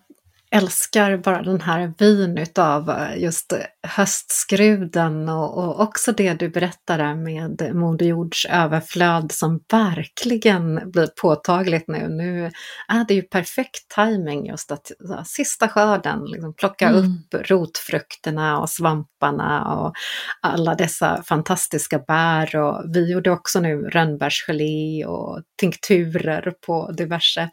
älskar 0.55 1.17
bara 1.17 1.43
den 1.43 1.61
här 1.61 1.93
vyn 1.99 2.38
utav 2.38 2.91
eh, 2.91 3.23
just 3.23 3.53
höstskruden 3.87 5.29
och, 5.29 5.59
och 5.59 5.81
också 5.81 6.12
det 6.12 6.35
du 6.35 6.49
berättade 6.49 7.15
med 7.15 7.75
Moder 7.75 8.07
Jords 8.07 8.47
överflöd 8.47 9.33
som 9.33 9.61
verkligen 9.73 10.91
blir 10.91 11.09
påtagligt 11.23 11.88
nu. 11.88 12.09
Nu 12.09 12.51
är 12.88 13.05
det 13.09 13.15
ju 13.15 13.23
perfekt 13.23 13.95
timing 13.95 14.47
just 14.47 14.73
att 14.73 14.87
så, 14.87 15.23
sista 15.25 15.69
skörden, 15.69 16.25
liksom, 16.25 16.55
plocka 16.55 16.88
mm. 16.88 17.05
upp 17.05 17.51
rotfrukterna 17.51 18.61
och 18.61 18.71
svamparna 18.71 19.75
och 19.75 19.93
alla 20.41 20.75
dessa 20.75 21.23
fantastiska 21.23 21.99
bär 21.99 22.57
och 22.57 22.85
vi 22.95 23.12
gjorde 23.12 23.31
också 23.31 23.61
nu 23.61 23.83
rönnbärsgelé 23.83 25.05
och 25.07 25.43
tinkturer 25.61 26.53
på 26.67 26.93
diverse. 26.93 27.51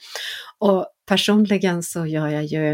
Och 0.59 0.87
personligen 1.09 1.83
så 1.83 2.05
gör 2.05 2.27
jag 2.27 2.45
ju 2.45 2.71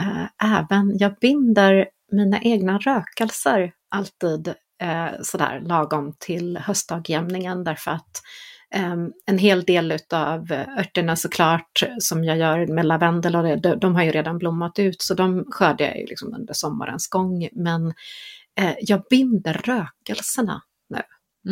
äh, 0.00 0.58
även, 0.58 0.98
jag 0.98 1.14
binder 1.20 1.88
mina 2.12 2.40
egna 2.40 2.78
rökelser 2.78 3.72
alltid 3.90 4.54
äh, 4.82 5.08
sådär 5.22 5.60
lagom 5.60 6.14
till 6.18 6.56
höstdagjämningen 6.56 7.64
därför 7.64 7.90
att 7.90 8.22
äh, 8.74 8.96
en 9.26 9.38
hel 9.38 9.64
del 9.64 9.92
utav 9.92 10.52
örterna 10.52 11.16
såklart 11.16 11.82
som 11.98 12.24
jag 12.24 12.38
gör 12.38 12.66
med 12.66 12.86
lavendel 12.86 13.36
och 13.36 13.42
det, 13.42 13.56
de, 13.56 13.74
de 13.78 13.94
har 13.94 14.02
ju 14.02 14.10
redan 14.10 14.38
blommat 14.38 14.78
ut 14.78 15.02
så 15.02 15.14
de 15.14 15.44
skördar 15.50 15.84
jag 15.84 15.98
ju 15.98 16.06
liksom 16.06 16.34
under 16.34 16.54
sommarens 16.54 17.08
gång. 17.08 17.48
Men 17.52 17.94
jag 18.80 19.02
binder 19.10 19.54
rökelserna 19.64 20.62
nu. 20.88 21.02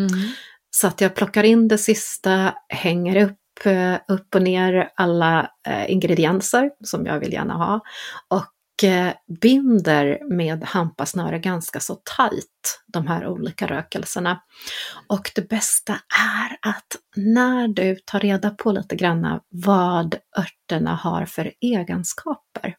Mm. 0.00 0.28
Så 0.70 0.86
att 0.86 1.00
jag 1.00 1.14
plockar 1.14 1.44
in 1.44 1.68
det 1.68 1.78
sista, 1.78 2.54
hänger 2.68 3.24
upp 3.24 3.38
Eh, 3.38 3.45
Eh, 3.64 3.98
upp 4.08 4.34
och 4.34 4.42
ner 4.42 4.90
alla 4.96 5.50
eh, 5.68 5.90
ingredienser 5.90 6.70
som 6.84 7.06
jag 7.06 7.20
vill 7.20 7.32
gärna 7.32 7.54
ha 7.54 7.80
och 8.28 8.84
eh, 8.84 9.12
binder 9.40 10.34
med 10.34 10.64
hampasnöre 10.64 11.38
ganska 11.38 11.80
så 11.80 11.94
tajt 12.16 12.82
de 12.86 13.06
här 13.06 13.26
olika 13.26 13.66
rökelserna. 13.66 14.40
Och 15.06 15.30
det 15.34 15.48
bästa 15.48 15.92
är 15.92 16.70
att 16.70 16.96
när 17.16 17.68
du 17.68 17.96
tar 17.96 18.20
reda 18.20 18.50
på 18.50 18.72
lite 18.72 18.96
grann 18.96 19.40
vad 19.48 20.14
örterna 20.38 20.94
har 20.94 21.24
för 21.26 21.52
egenskaper 21.60 22.76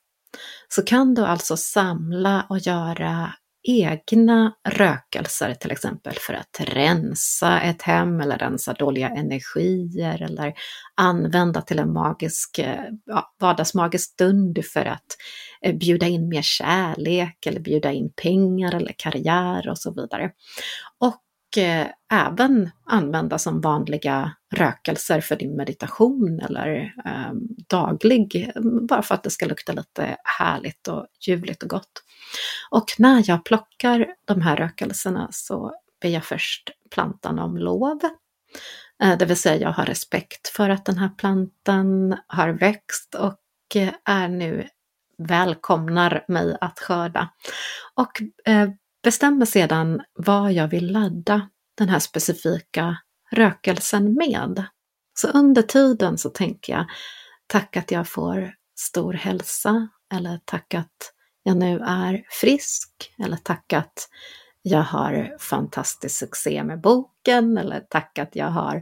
så 0.69 0.81
kan 0.81 1.13
du 1.13 1.25
alltså 1.25 1.57
samla 1.57 2.45
och 2.49 2.59
göra 2.59 3.33
egna 3.67 4.53
rökelser 4.69 5.53
till 5.53 5.71
exempel 5.71 6.13
för 6.19 6.33
att 6.33 6.59
rensa 6.59 7.61
ett 7.61 7.81
hem 7.81 8.21
eller 8.21 8.37
rensa 8.37 8.73
dåliga 8.73 9.09
energier 9.09 10.21
eller 10.21 10.53
använda 10.95 11.61
till 11.61 11.79
en 11.79 11.93
magisk, 11.93 12.59
eh, 12.59 12.83
ja, 13.05 13.33
vardagsmagisk 13.39 14.11
stund 14.11 14.59
för 14.73 14.85
att 14.85 15.05
eh, 15.61 15.75
bjuda 15.75 16.07
in 16.07 16.29
mer 16.29 16.41
kärlek 16.41 17.45
eller 17.45 17.59
bjuda 17.59 17.91
in 17.91 18.11
pengar 18.21 18.75
eller 18.75 18.93
karriär 18.97 19.69
och 19.69 19.77
så 19.77 19.93
vidare. 19.93 20.31
Och 20.99 21.57
eh, 21.63 21.87
även 22.13 22.69
använda 22.85 23.37
som 23.37 23.61
vanliga 23.61 24.31
rökelser 24.55 25.21
för 25.21 25.35
din 25.35 25.55
meditation 25.55 26.39
eller 26.39 26.93
eh, 27.05 27.33
daglig, 27.69 28.51
bara 28.89 29.01
för 29.01 29.15
att 29.15 29.23
det 29.23 29.29
ska 29.29 29.45
lukta 29.45 29.73
lite 29.73 30.17
härligt 30.39 30.87
och 30.87 31.07
ljuvligt 31.27 31.63
och 31.63 31.69
gott. 31.69 32.03
Och 32.69 32.85
när 32.97 33.23
jag 33.29 33.45
plockar 33.45 34.07
de 34.25 34.41
här 34.41 34.55
rökelserna 34.55 35.29
så 35.31 35.73
ber 36.01 36.09
jag 36.09 36.25
först 36.25 36.71
plantan 36.91 37.39
om 37.39 37.57
lov. 37.57 37.99
Eh, 39.03 39.17
det 39.17 39.25
vill 39.25 39.37
säga 39.37 39.61
jag 39.61 39.71
har 39.73 39.85
respekt 39.85 40.47
för 40.47 40.69
att 40.69 40.85
den 40.85 40.97
här 40.97 41.09
plantan 41.09 42.17
har 42.27 42.49
växt 42.49 43.15
och 43.15 43.75
eh, 43.75 43.93
är 44.05 44.27
nu 44.27 44.67
välkomnar 45.17 46.25
mig 46.27 46.57
att 46.61 46.79
skörda. 46.79 47.29
Och 47.95 48.21
eh, 48.45 48.69
bestämmer 49.03 49.45
sedan 49.45 50.01
vad 50.13 50.53
jag 50.53 50.67
vill 50.67 50.91
ladda 50.91 51.49
den 51.77 51.89
här 51.89 51.99
specifika 51.99 52.97
rökelsen 53.31 54.13
med. 54.13 54.65
Så 55.13 55.27
under 55.27 55.61
tiden 55.61 56.17
så 56.17 56.29
tänker 56.29 56.73
jag, 56.73 56.85
tack 57.47 57.77
att 57.77 57.91
jag 57.91 58.07
får 58.07 58.53
stor 58.75 59.13
hälsa 59.13 59.87
eller 60.13 60.39
tack 60.45 60.73
att 60.73 61.13
jag 61.47 61.57
nu 61.57 61.79
är 61.79 62.23
frisk 62.29 63.13
eller 63.23 63.37
tack 63.37 63.73
att 63.73 64.09
jag 64.61 64.83
har 64.83 65.37
fantastisk 65.39 66.15
succé 66.17 66.63
med 66.63 66.81
boken 66.81 67.57
eller 67.57 67.79
tack 67.79 68.19
att 68.19 68.35
jag 68.35 68.47
har 68.47 68.75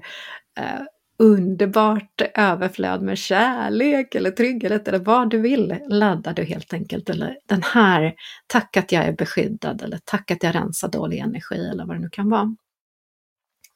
eh, 0.58 0.82
underbart 1.19 2.21
överflöd 2.36 3.01
med 3.01 3.17
kärlek 3.17 4.15
eller 4.15 4.32
trygghet 4.32 4.88
eller 4.88 4.99
vad 4.99 5.30
du 5.30 5.38
vill 5.38 5.75
laddar 5.89 6.34
du 6.34 6.43
helt 6.43 6.73
enkelt. 6.73 7.10
Eller 7.10 7.38
den 7.45 7.63
här, 7.63 8.13
tack 8.47 8.78
att 8.78 8.91
jag 8.91 9.06
är 9.06 9.13
beskyddad 9.13 9.82
eller 9.82 9.99
tack 10.06 10.32
att 10.32 10.43
jag 10.43 10.56
rensar 10.56 10.88
dålig 10.88 11.19
energi 11.19 11.69
eller 11.71 11.86
vad 11.86 11.95
det 11.95 12.01
nu 12.01 12.10
kan 12.10 12.30
vara. 12.30 12.56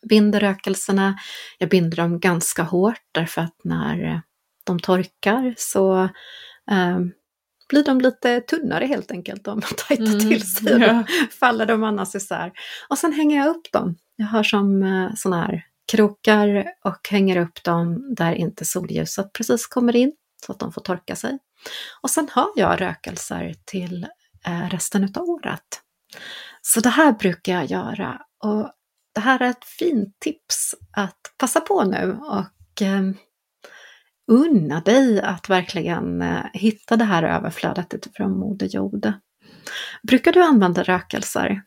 Binder 0.09 0.39
rökelserna, 0.39 1.17
jag 1.57 1.69
binder 1.69 1.97
dem 1.97 2.19
ganska 2.19 2.63
hårt 2.63 3.01
därför 3.11 3.41
att 3.41 3.57
när 3.63 4.21
de 4.63 4.79
torkar 4.79 5.53
så 5.57 6.03
eh, 6.71 6.99
blir 7.69 7.83
de 7.83 8.01
lite 8.01 8.41
tunnare 8.41 8.85
helt 8.85 9.11
enkelt. 9.11 9.43
De 9.43 9.61
tajtar 9.87 10.05
mm, 10.05 10.19
till 10.19 10.51
sig 10.51 10.75
och 10.75 10.81
ja. 10.81 11.03
faller 11.39 11.65
de 11.65 11.83
annars 11.83 12.15
isär. 12.15 12.51
Och 12.89 12.97
sen 12.97 13.13
hänger 13.13 13.37
jag 13.37 13.47
upp 13.47 13.71
dem. 13.71 13.95
Jag 14.15 14.25
har 14.25 14.43
som 14.43 14.83
eh, 14.83 15.09
sådana 15.15 15.41
här 15.41 15.65
krokar 15.91 16.65
och 16.83 17.09
hänger 17.09 17.37
upp 17.37 17.63
dem 17.63 18.15
där 18.15 18.33
inte 18.33 18.65
solljuset 18.65 19.33
precis 19.33 19.67
kommer 19.67 19.95
in 19.95 20.13
så 20.45 20.51
att 20.51 20.59
de 20.59 20.71
får 20.71 20.81
torka 20.81 21.15
sig. 21.15 21.39
Och 22.01 22.09
sen 22.09 22.27
har 22.31 22.49
jag 22.55 22.81
rökelser 22.81 23.55
till 23.65 24.07
eh, 24.45 24.69
resten 24.69 25.03
av 25.03 25.29
året. 25.29 25.81
Så 26.61 26.79
det 26.79 26.89
här 26.89 27.11
brukar 27.11 27.53
jag 27.53 27.65
göra. 27.65 28.21
Och 28.43 28.71
det 29.15 29.21
här 29.21 29.41
är 29.41 29.49
ett 29.49 29.65
fint 29.65 30.19
tips 30.19 30.75
att 30.91 31.33
passa 31.37 31.61
på 31.61 31.83
nu 31.83 32.19
och 32.21 32.81
eh, 32.81 33.01
unna 34.29 34.81
dig 34.81 35.21
att 35.21 35.49
verkligen 35.49 36.21
eh, 36.21 36.43
hitta 36.53 36.95
det 36.95 37.05
här 37.05 37.23
överflödet 37.23 37.93
utifrån 37.93 38.31
Moder 38.31 38.67
Jord. 38.67 39.11
Brukar 40.03 40.31
du 40.31 40.43
använda 40.43 40.83
rökelser? 40.83 41.61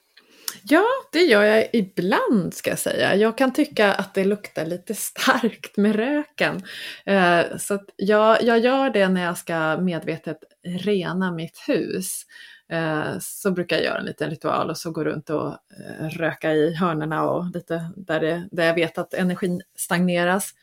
Ja, 0.62 0.85
det 1.12 1.20
gör 1.20 1.42
jag 1.42 1.68
ibland 1.72 2.55
ska 2.55 2.70
jag 2.70 2.79
säga. 2.79 3.14
Jag 3.14 3.38
kan 3.38 3.53
tycka 3.53 3.94
att 3.94 4.14
det 4.14 4.25
luktar 4.25 4.66
lite 4.66 4.94
starkt 4.96 5.77
med 5.77 5.96
röken. 5.96 6.62
Eh, 7.07 7.57
så 7.59 7.81
jag, 7.96 8.42
jag 8.42 8.59
gör 8.59 8.90
det 8.90 9.09
när 9.09 9.25
jag 9.25 9.38
ska 9.38 9.77
medvetet 9.81 10.38
rena 10.85 11.33
mitt 11.33 11.59
hus. 11.68 12.22
Eh, 12.68 13.18
så 13.20 13.51
brukar 13.51 13.77
jag 13.77 13.85
göra 13.85 13.98
en 13.98 14.05
liten 14.05 14.31
ritual 14.31 14.70
och 14.70 14.79
så 14.79 14.90
gå 14.90 15.05
runt 15.05 15.31
och 15.31 15.57
röka 16.01 16.53
i 16.53 16.75
hörnerna 16.75 17.22
och 17.31 17.51
lite 17.55 17.90
där, 17.96 18.20
det, 18.20 18.48
där 18.51 18.66
jag 18.66 18.75
vet 18.75 18.98
att 18.98 19.14
energin 19.14 19.62
stagneras. 19.77 20.55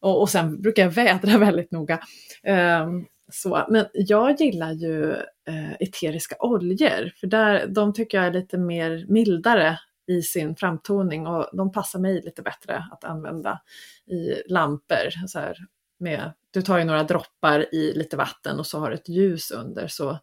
Och, 0.00 0.20
och 0.20 0.30
sen 0.30 0.62
brukar 0.62 0.82
jag 0.82 0.90
vädra 0.90 1.38
väldigt 1.38 1.72
noga. 1.72 2.00
Um, 2.82 3.06
så, 3.32 3.66
men 3.70 3.86
jag 3.92 4.40
gillar 4.40 4.72
ju 4.72 5.12
eh, 5.48 5.72
eteriska 5.80 6.36
oljor, 6.38 7.12
för 7.20 7.26
där, 7.26 7.66
de 7.66 7.92
tycker 7.92 8.18
jag 8.18 8.26
är 8.26 8.32
lite 8.32 8.58
mer 8.58 9.06
mildare 9.08 9.78
i 10.06 10.22
sin 10.22 10.56
framtoning 10.56 11.26
och 11.26 11.48
de 11.52 11.72
passar 11.72 11.98
mig 11.98 12.22
lite 12.22 12.42
bättre 12.42 12.84
att 12.92 13.04
använda 13.04 13.60
i 14.06 14.52
lampor. 14.52 15.26
Så 15.26 15.38
här, 15.38 15.56
med, 15.98 16.32
du 16.50 16.62
tar 16.62 16.78
ju 16.78 16.84
några 16.84 17.02
droppar 17.02 17.74
i 17.74 17.92
lite 17.94 18.16
vatten 18.16 18.58
och 18.58 18.66
så 18.66 18.78
har 18.78 18.90
du 18.90 18.94
ett 18.94 19.08
ljus 19.08 19.50
under 19.50 19.88
så 19.88 20.18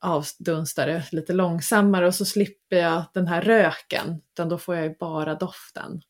avdunstar 0.00 0.86
det 0.86 1.12
lite 1.12 1.32
långsammare 1.32 2.06
och 2.06 2.14
så 2.14 2.24
slipper 2.24 2.76
jag 2.76 3.04
den 3.14 3.26
här 3.26 3.42
röken, 3.42 4.20
utan 4.32 4.48
då 4.48 4.58
får 4.58 4.74
jag 4.74 4.84
ju 4.84 4.94
bara 5.00 5.34
doften. 5.34 6.02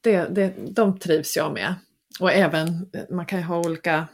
Det, 0.00 0.26
det, 0.34 0.54
de 0.70 0.98
trivs 0.98 1.36
jag 1.36 1.52
med. 1.52 1.74
Och 2.20 2.32
även, 2.32 2.90
man 3.10 3.26
kan 3.26 3.38
ju 3.38 3.44
ha 3.44 3.58
olika, 3.58 4.08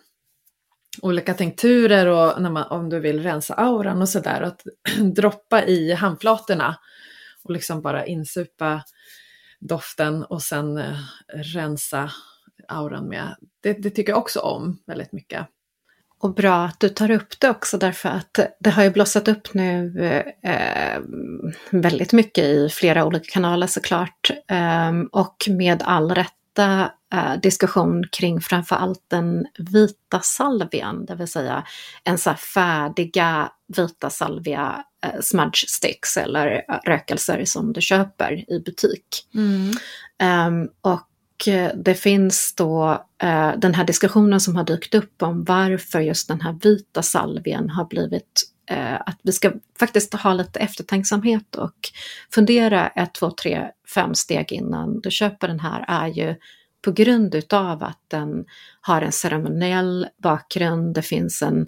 olika 1.03 1.35
tinkturer 1.35 2.07
och 2.07 2.43
när 2.43 2.51
man, 2.51 2.67
om 2.71 2.89
du 2.89 3.01
vill 3.01 3.23
rensa 3.23 3.55
auran 3.55 4.03
och 4.03 4.09
sådär, 4.09 4.41
att 4.41 4.63
droppa 5.15 5.65
i 5.65 5.93
handflatorna 5.93 6.79
och 7.45 7.51
liksom 7.51 7.83
bara 7.83 8.07
insupa 8.07 8.83
doften 9.61 10.25
och 10.25 10.43
sen 10.43 10.79
eh, 10.79 10.99
rensa 11.55 12.11
auran 12.69 13.09
med. 13.09 13.37
Det, 13.61 13.73
det 13.73 13.91
tycker 13.91 14.13
jag 14.13 14.19
också 14.19 14.41
om 14.41 14.79
väldigt 14.87 15.13
mycket. 15.13 15.47
Och 16.23 16.35
bra 16.35 16.65
att 16.65 16.81
du 16.81 16.89
tar 16.89 17.11
upp 17.11 17.41
det 17.41 17.51
också 17.51 17.79
därför 17.79 18.09
att 18.09 18.39
det 18.61 18.71
har 18.71 18.83
ju 18.83 18.91
blossat 18.91 19.29
upp 19.29 19.55
nu 19.55 20.01
eh, 20.43 21.01
väldigt 21.71 22.13
mycket 22.13 22.45
i 22.45 22.69
flera 22.69 23.05
olika 23.05 23.33
kanaler 23.33 23.67
såklart. 23.67 24.31
Eh, 24.49 24.93
och 25.13 25.37
med 25.49 25.83
all 25.83 26.15
rätta 26.15 26.91
eh, 27.15 27.41
diskussion 27.43 28.05
kring 28.13 28.41
framförallt 28.41 29.05
den 29.09 29.47
vita 29.59 30.21
salvian, 30.21 31.07
det 31.07 31.15
vill 31.15 31.29
säga 31.29 31.65
en 32.05 32.19
så 32.19 32.35
färdiga 32.35 33.51
vita 33.77 34.11
salvia 34.11 34.85
eh, 35.05 35.21
smudge 35.21 35.65
sticks 35.69 36.17
eller 36.17 36.63
rökelser 36.87 37.45
som 37.45 37.73
du 37.73 37.81
köper 37.81 38.51
i 38.53 38.61
butik. 38.61 39.29
Mm. 39.35 39.71
Um, 40.49 40.69
och 41.43 41.49
eh, 41.49 41.71
det 41.75 41.95
finns 41.95 42.55
då 42.55 43.05
eh, 43.23 43.53
den 43.59 43.75
här 43.75 43.85
diskussionen 43.85 44.41
som 44.41 44.57
har 44.57 44.65
dykt 44.65 44.95
upp 44.95 45.23
om 45.23 45.45
varför 45.45 46.01
just 46.01 46.29
den 46.29 46.41
här 46.41 46.53
vita 46.63 47.03
salvien 47.03 47.71
har 47.71 47.85
blivit 47.85 48.43
eh, 48.71 48.95
att 48.95 49.19
vi 49.23 49.33
ska 49.33 49.53
faktiskt 49.79 50.15
ha 50.15 50.33
lite 50.35 50.61
eftertänksamhet 50.61 51.55
och 51.57 51.77
fundera 52.35 52.89
ett, 52.89 53.15
två, 53.15 53.31
tre, 53.31 53.69
fem 53.95 54.15
steg 54.15 54.53
innan 54.53 55.01
du 55.01 55.11
köper 55.11 55.49
den 55.49 55.61
här 55.61 55.85
är 55.89 56.07
ju 56.07 56.35
på 56.85 56.93
grund 56.93 57.35
utav 57.35 57.83
att 57.83 58.01
den 58.09 58.45
har 58.81 59.03
en 59.03 59.13
ceremoniell 59.13 60.07
bakgrund, 60.23 60.95
det 60.95 61.03
finns 61.03 61.43
en 61.43 61.67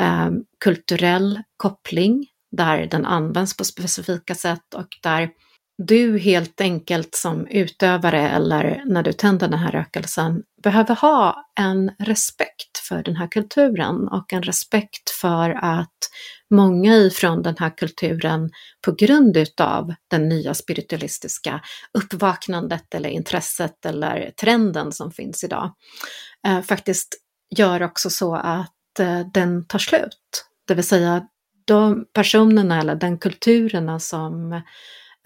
eh, 0.00 0.30
kulturell 0.60 1.42
koppling 1.56 2.26
där 2.52 2.86
den 2.86 3.06
används 3.06 3.56
på 3.56 3.64
specifika 3.64 4.34
sätt 4.34 4.74
och 4.74 4.88
där 5.02 5.30
du 5.78 6.18
helt 6.18 6.60
enkelt 6.60 7.14
som 7.14 7.46
utövare 7.46 8.28
eller 8.28 8.82
när 8.86 9.02
du 9.02 9.12
tänder 9.12 9.48
den 9.48 9.58
här 9.58 9.72
rökelsen 9.72 10.42
behöver 10.62 10.94
ha 10.94 11.50
en 11.58 11.90
respekt 11.98 12.78
för 12.88 13.02
den 13.02 13.16
här 13.16 13.26
kulturen 13.26 14.08
och 14.08 14.32
en 14.32 14.42
respekt 14.42 15.10
för 15.10 15.50
att 15.50 15.98
många 16.50 16.96
ifrån 16.96 17.42
den 17.42 17.56
här 17.58 17.76
kulturen 17.76 18.50
på 18.84 18.92
grund 18.92 19.36
utav 19.36 19.94
den 20.10 20.28
nya 20.28 20.54
spiritualistiska 20.54 21.60
uppvaknandet 21.92 22.94
eller 22.94 23.08
intresset 23.08 23.86
eller 23.86 24.30
trenden 24.30 24.92
som 24.92 25.12
finns 25.12 25.44
idag 25.44 25.74
eh, 26.46 26.60
faktiskt 26.60 27.14
gör 27.56 27.82
också 27.82 28.10
så 28.10 28.34
att 28.34 29.00
eh, 29.00 29.20
den 29.34 29.66
tar 29.66 29.78
slut. 29.78 30.46
Det 30.66 30.74
vill 30.74 30.84
säga 30.84 31.26
de 31.64 32.04
personerna 32.12 32.80
eller 32.80 32.94
den 32.94 33.18
kulturerna 33.18 34.00
som 34.00 34.52
eh, 34.52 34.60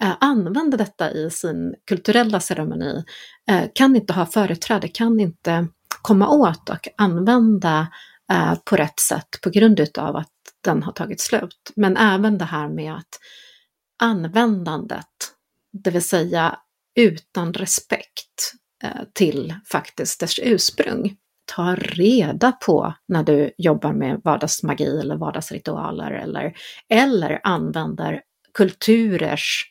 Eh, 0.01 0.15
använder 0.19 0.77
detta 0.77 1.11
i 1.11 1.29
sin 1.31 1.75
kulturella 1.87 2.39
ceremoni 2.39 3.03
eh, 3.49 3.69
kan 3.75 3.95
inte 3.95 4.13
ha 4.13 4.25
företräde, 4.25 4.87
kan 4.87 5.19
inte 5.19 5.67
komma 6.01 6.29
åt 6.29 6.69
och 6.69 6.87
använda 6.97 7.87
eh, 8.31 8.55
på 8.65 8.75
rätt 8.75 8.99
sätt 8.99 9.41
på 9.43 9.49
grund 9.49 9.79
utav 9.79 10.15
att 10.15 10.31
den 10.63 10.83
har 10.83 10.91
tagit 10.91 11.21
slut. 11.21 11.71
Men 11.75 11.97
även 11.97 12.37
det 12.37 12.45
här 12.45 12.69
med 12.69 12.93
att 12.93 13.19
användandet, 14.03 15.07
det 15.73 15.91
vill 15.91 16.03
säga 16.03 16.59
utan 16.95 17.53
respekt 17.53 18.53
eh, 18.83 19.03
till 19.13 19.53
faktiskt 19.71 20.19
dess 20.19 20.39
ursprung. 20.39 21.15
Ta 21.55 21.75
reda 21.75 22.51
på 22.51 22.93
när 23.07 23.23
du 23.23 23.51
jobbar 23.57 23.93
med 23.93 24.21
vardagsmagi 24.23 24.99
eller 24.99 25.15
vardagsritualer 25.15 26.11
eller, 26.11 26.53
eller 26.89 27.39
använder 27.43 28.21
kulturers 28.53 29.70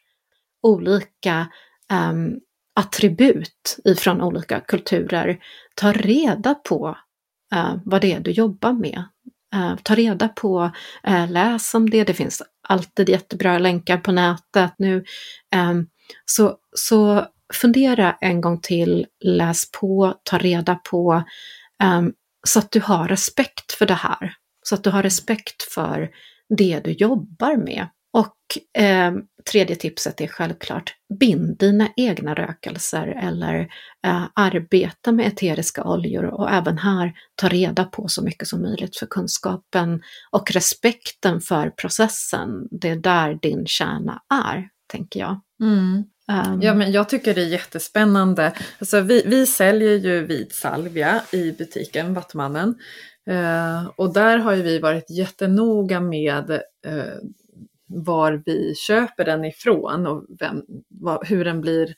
olika 0.63 1.47
um, 1.93 2.41
attribut 2.75 3.79
ifrån 3.85 4.23
olika 4.23 4.61
kulturer. 4.61 5.39
Ta 5.75 5.93
reda 5.93 6.55
på 6.55 6.97
uh, 7.55 7.77
vad 7.85 8.01
det 8.01 8.13
är 8.13 8.21
du 8.21 8.31
jobbar 8.31 8.73
med. 8.73 9.05
Uh, 9.55 9.77
ta 9.83 9.95
reda 9.95 10.29
på, 10.29 10.71
uh, 11.09 11.31
läs 11.31 11.75
om 11.75 11.91
det, 11.91 12.05
det 12.05 12.15
finns 12.15 12.43
alltid 12.69 13.09
jättebra 13.09 13.59
länkar 13.59 13.97
på 13.97 14.13
nätet 14.13 14.73
nu. 14.79 15.05
Um, 15.57 15.89
så, 16.25 16.57
så 16.77 17.27
fundera 17.53 18.17
en 18.21 18.41
gång 18.41 18.61
till, 18.61 19.07
läs 19.25 19.71
på, 19.71 20.15
ta 20.23 20.39
reda 20.39 20.75
på, 20.75 21.25
um, 21.85 22.13
så 22.47 22.59
att 22.59 22.71
du 22.71 22.81
har 22.81 23.09
respekt 23.09 23.73
för 23.73 23.87
det 23.87 23.95
här. 23.95 24.35
Så 24.63 24.75
att 24.75 24.85
du 24.85 24.91
har 24.91 25.03
respekt 25.03 25.63
för 25.63 26.11
det 26.59 26.81
du 26.85 26.91
jobbar 26.91 27.57
med. 27.57 27.87
Eh, 28.79 29.13
tredje 29.51 29.77
tipset 29.77 30.21
är 30.21 30.27
självklart, 30.27 30.95
bind 31.21 31.59
dina 31.59 31.89
egna 31.97 32.35
rökelser 32.35 33.07
eller 33.23 33.61
eh, 34.07 34.25
arbeta 34.35 35.13
med 35.13 35.27
eteriska 35.27 35.85
oljor 35.85 36.25
och 36.25 36.51
även 36.51 36.79
här 36.79 37.13
ta 37.35 37.49
reda 37.49 37.85
på 37.85 38.09
så 38.09 38.23
mycket 38.25 38.49
som 38.49 38.63
möjligt 38.63 38.97
för 38.97 39.07
kunskapen 39.07 40.03
och 40.31 40.51
respekten 40.51 41.41
för 41.41 41.71
processen. 41.71 42.69
Det 42.71 42.89
är 42.89 42.97
där 42.97 43.39
din 43.43 43.67
kärna 43.67 44.23
är, 44.45 44.69
tänker 44.87 45.21
jag. 45.21 45.41
Mm. 45.63 46.05
Um, 46.31 46.63
ja, 46.63 46.75
men 46.75 46.93
jag 46.93 47.09
tycker 47.09 47.35
det 47.35 47.43
är 47.43 47.49
jättespännande. 47.49 48.53
Alltså, 48.79 49.01
vi, 49.01 49.23
vi 49.27 49.47
säljer 49.47 49.97
ju 49.97 50.27
vit 50.27 50.55
salvia 50.55 51.23
i 51.33 51.53
butiken 51.53 52.15
Vattmannen. 52.15 52.75
Uh, 53.31 53.91
och 53.97 54.13
där 54.13 54.39
har 54.39 54.55
ju 54.55 54.63
vi 54.63 54.79
varit 54.79 55.11
jättenoga 55.11 56.01
med 56.01 56.51
uh, 56.87 57.31
var 57.91 58.43
vi 58.47 58.75
köper 58.75 59.25
den 59.25 59.45
ifrån 59.45 60.07
och 60.07 60.27
vem, 60.41 60.63
vad, 60.89 61.27
hur 61.27 61.45
den 61.45 61.61
blir 61.61 61.95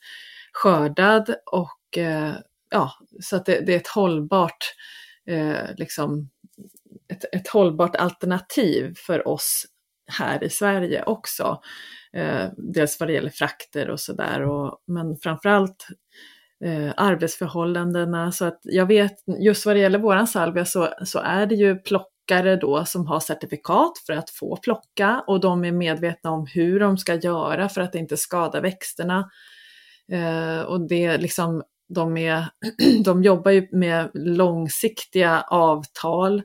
skördad 0.52 1.34
och 1.46 1.98
eh, 1.98 2.34
ja, 2.70 2.92
så 3.20 3.36
att 3.36 3.46
det, 3.46 3.60
det 3.60 3.72
är 3.72 3.76
ett 3.76 3.88
hållbart, 3.88 4.74
eh, 5.26 5.74
liksom, 5.76 6.30
ett, 7.08 7.24
ett 7.32 7.48
hållbart 7.48 7.96
alternativ 7.96 8.94
för 8.96 9.28
oss 9.28 9.66
här 10.06 10.44
i 10.44 10.50
Sverige 10.50 11.02
också. 11.02 11.60
Eh, 12.12 12.48
dels 12.56 13.00
vad 13.00 13.08
det 13.08 13.12
gäller 13.12 13.30
frakter 13.30 13.90
och 13.90 14.00
sådär, 14.00 14.46
men 14.86 15.16
framförallt 15.16 15.86
eh, 16.64 16.92
arbetsförhållandena. 16.96 18.32
Så 18.32 18.44
att 18.44 18.60
jag 18.62 18.86
vet, 18.86 19.14
just 19.38 19.66
vad 19.66 19.76
det 19.76 19.80
gäller 19.80 19.98
våran 19.98 20.26
salvia 20.26 20.64
så, 20.64 20.88
så 21.04 21.18
är 21.18 21.46
det 21.46 21.54
ju 21.54 21.78
plock 21.78 22.11
plockare 22.26 22.56
då 22.56 22.84
som 22.84 23.06
har 23.06 23.20
certifikat 23.20 23.98
för 24.06 24.12
att 24.12 24.30
få 24.30 24.56
plocka 24.56 25.24
och 25.26 25.40
de 25.40 25.64
är 25.64 25.72
medvetna 25.72 26.30
om 26.30 26.46
hur 26.46 26.80
de 26.80 26.98
ska 26.98 27.14
göra 27.14 27.68
för 27.68 27.80
att 27.80 27.94
inte 27.94 28.16
skada 28.16 28.60
växterna. 28.60 29.30
Eh, 30.12 30.60
och 30.60 30.88
det 30.88 31.18
liksom, 31.18 31.62
de, 31.88 32.16
är, 32.16 32.44
de 33.04 33.22
jobbar 33.22 33.50
ju 33.50 33.68
med 33.72 34.10
långsiktiga 34.14 35.40
avtal 35.40 36.42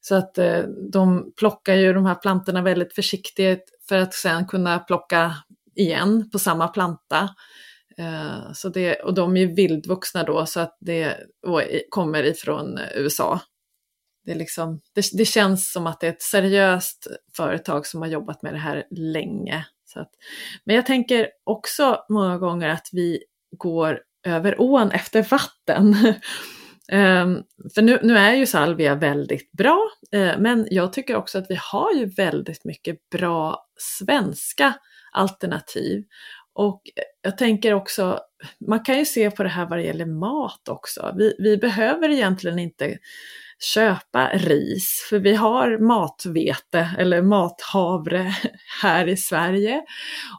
Så 0.00 0.14
att 0.14 0.38
eh, 0.38 0.62
de 0.92 1.32
plockar 1.38 1.74
ju 1.74 1.92
de 1.92 2.06
här 2.06 2.14
plantorna 2.14 2.62
väldigt 2.62 2.94
försiktigt 2.94 3.64
för 3.88 3.98
att 3.98 4.14
sen 4.14 4.46
kunna 4.46 4.78
plocka 4.78 5.34
igen 5.76 6.30
på 6.32 6.38
samma 6.38 6.68
planta. 6.68 7.28
Eh, 7.98 8.52
så 8.54 8.68
det, 8.68 8.94
och 8.94 9.14
de 9.14 9.36
är 9.36 9.46
vildvuxna 9.46 10.22
då 10.22 10.46
så 10.46 10.60
att 10.60 10.76
det 10.80 11.16
kommer 11.90 12.22
ifrån 12.24 12.78
USA. 12.94 13.40
Det, 14.24 14.34
liksom, 14.34 14.80
det, 14.94 15.04
det, 15.12 15.24
känns 15.24 15.72
som 15.72 15.86
att 15.86 16.00
det 16.00 16.06
är 16.06 16.12
ett 16.12 16.22
seriöst 16.22 17.06
företag 17.36 17.86
som 17.86 18.02
har 18.02 18.08
jobbat 18.08 18.42
med 18.42 18.54
det 18.54 18.58
här 18.58 18.84
länge. 18.90 19.66
Så 19.84 20.00
att, 20.00 20.10
men 20.64 20.76
jag 20.76 20.86
tänker 20.86 21.28
också 21.44 22.04
många 22.08 22.38
gånger 22.38 22.68
att 22.68 22.88
vi 22.92 23.22
går 23.56 24.00
över 24.26 24.60
ån 24.60 24.90
efter 24.90 25.22
vatten. 25.22 25.96
Um, 26.92 27.42
för 27.74 27.82
nu, 27.82 27.98
nu, 28.02 28.16
är 28.16 28.34
ju 28.34 28.46
salvia 28.46 28.94
väldigt 28.94 29.52
bra, 29.52 29.90
uh, 30.14 30.38
men 30.38 30.66
jag 30.70 30.92
tycker 30.92 31.16
också 31.16 31.38
att 31.38 31.46
vi 31.48 31.58
har 31.60 31.92
ju 31.92 32.04
väldigt 32.04 32.64
mycket 32.64 33.10
bra 33.10 33.66
svenska 33.76 34.74
alternativ. 35.12 36.04
Och 36.54 36.82
jag 37.22 37.38
tänker 37.38 37.74
också, 37.74 38.20
man 38.68 38.84
kan 38.84 38.98
ju 38.98 39.04
se 39.04 39.30
på 39.30 39.42
det 39.42 39.48
här 39.48 39.66
vad 39.66 39.78
det 39.78 39.84
gäller 39.84 40.06
mat 40.06 40.68
också. 40.68 41.14
Vi, 41.18 41.36
vi 41.38 41.56
behöver 41.56 42.08
egentligen 42.08 42.58
inte 42.58 42.98
köpa 43.62 44.28
ris, 44.28 45.06
för 45.10 45.18
vi 45.18 45.34
har 45.34 45.78
matvete 45.78 46.90
eller 46.98 47.22
mathavre 47.22 48.32
här 48.82 49.08
i 49.08 49.16
Sverige. 49.16 49.82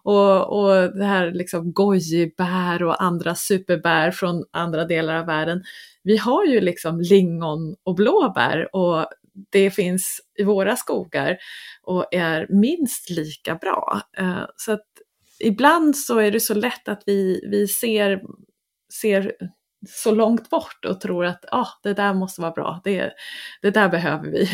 Och, 0.04 0.60
och 0.60 0.98
det 0.98 1.06
här 1.06 1.32
liksom 1.32 1.74
gojibär 1.74 2.84
och 2.84 3.04
andra 3.04 3.36
superbär 3.36 4.12
från 4.12 4.44
andra 4.52 4.86
delar 4.86 5.16
av 5.16 5.26
världen. 5.26 5.64
Vi 6.04 6.18
har 6.18 6.46
ju 6.46 6.62
liksom 6.62 7.02
lingon 7.02 7.76
och 7.84 7.96
blåbär 7.96 8.76
och 8.76 9.06
det 9.50 9.72
finns 9.72 10.22
i 10.40 10.44
våra 10.44 10.76
skogar 10.76 11.38
och 11.84 12.06
är 12.12 12.48
minst 12.50 13.10
lika 13.10 13.56
bra. 13.56 14.02
Eh, 14.18 14.46
så 14.56 14.72
att 14.72 14.88
ibland 15.40 15.98
så 15.98 16.18
är 16.18 16.32
det 16.32 16.40
så 16.40 16.54
lätt 16.54 16.88
att 16.88 17.04
vi, 17.06 17.48
vi 17.52 17.68
ser, 17.68 18.22
ser 19.02 19.34
så 19.88 20.12
långt 20.12 20.50
bort 20.50 20.86
och 20.86 21.02
tror 21.02 21.26
att 21.26 21.46
ah, 21.52 21.68
det 21.84 21.94
där 21.94 22.14
måste 22.14 22.42
vara 22.42 22.52
bra, 22.52 22.82
det, 22.84 23.14
det 23.62 23.72
där 23.72 23.90
behöver 23.90 24.30
vi. 24.30 24.50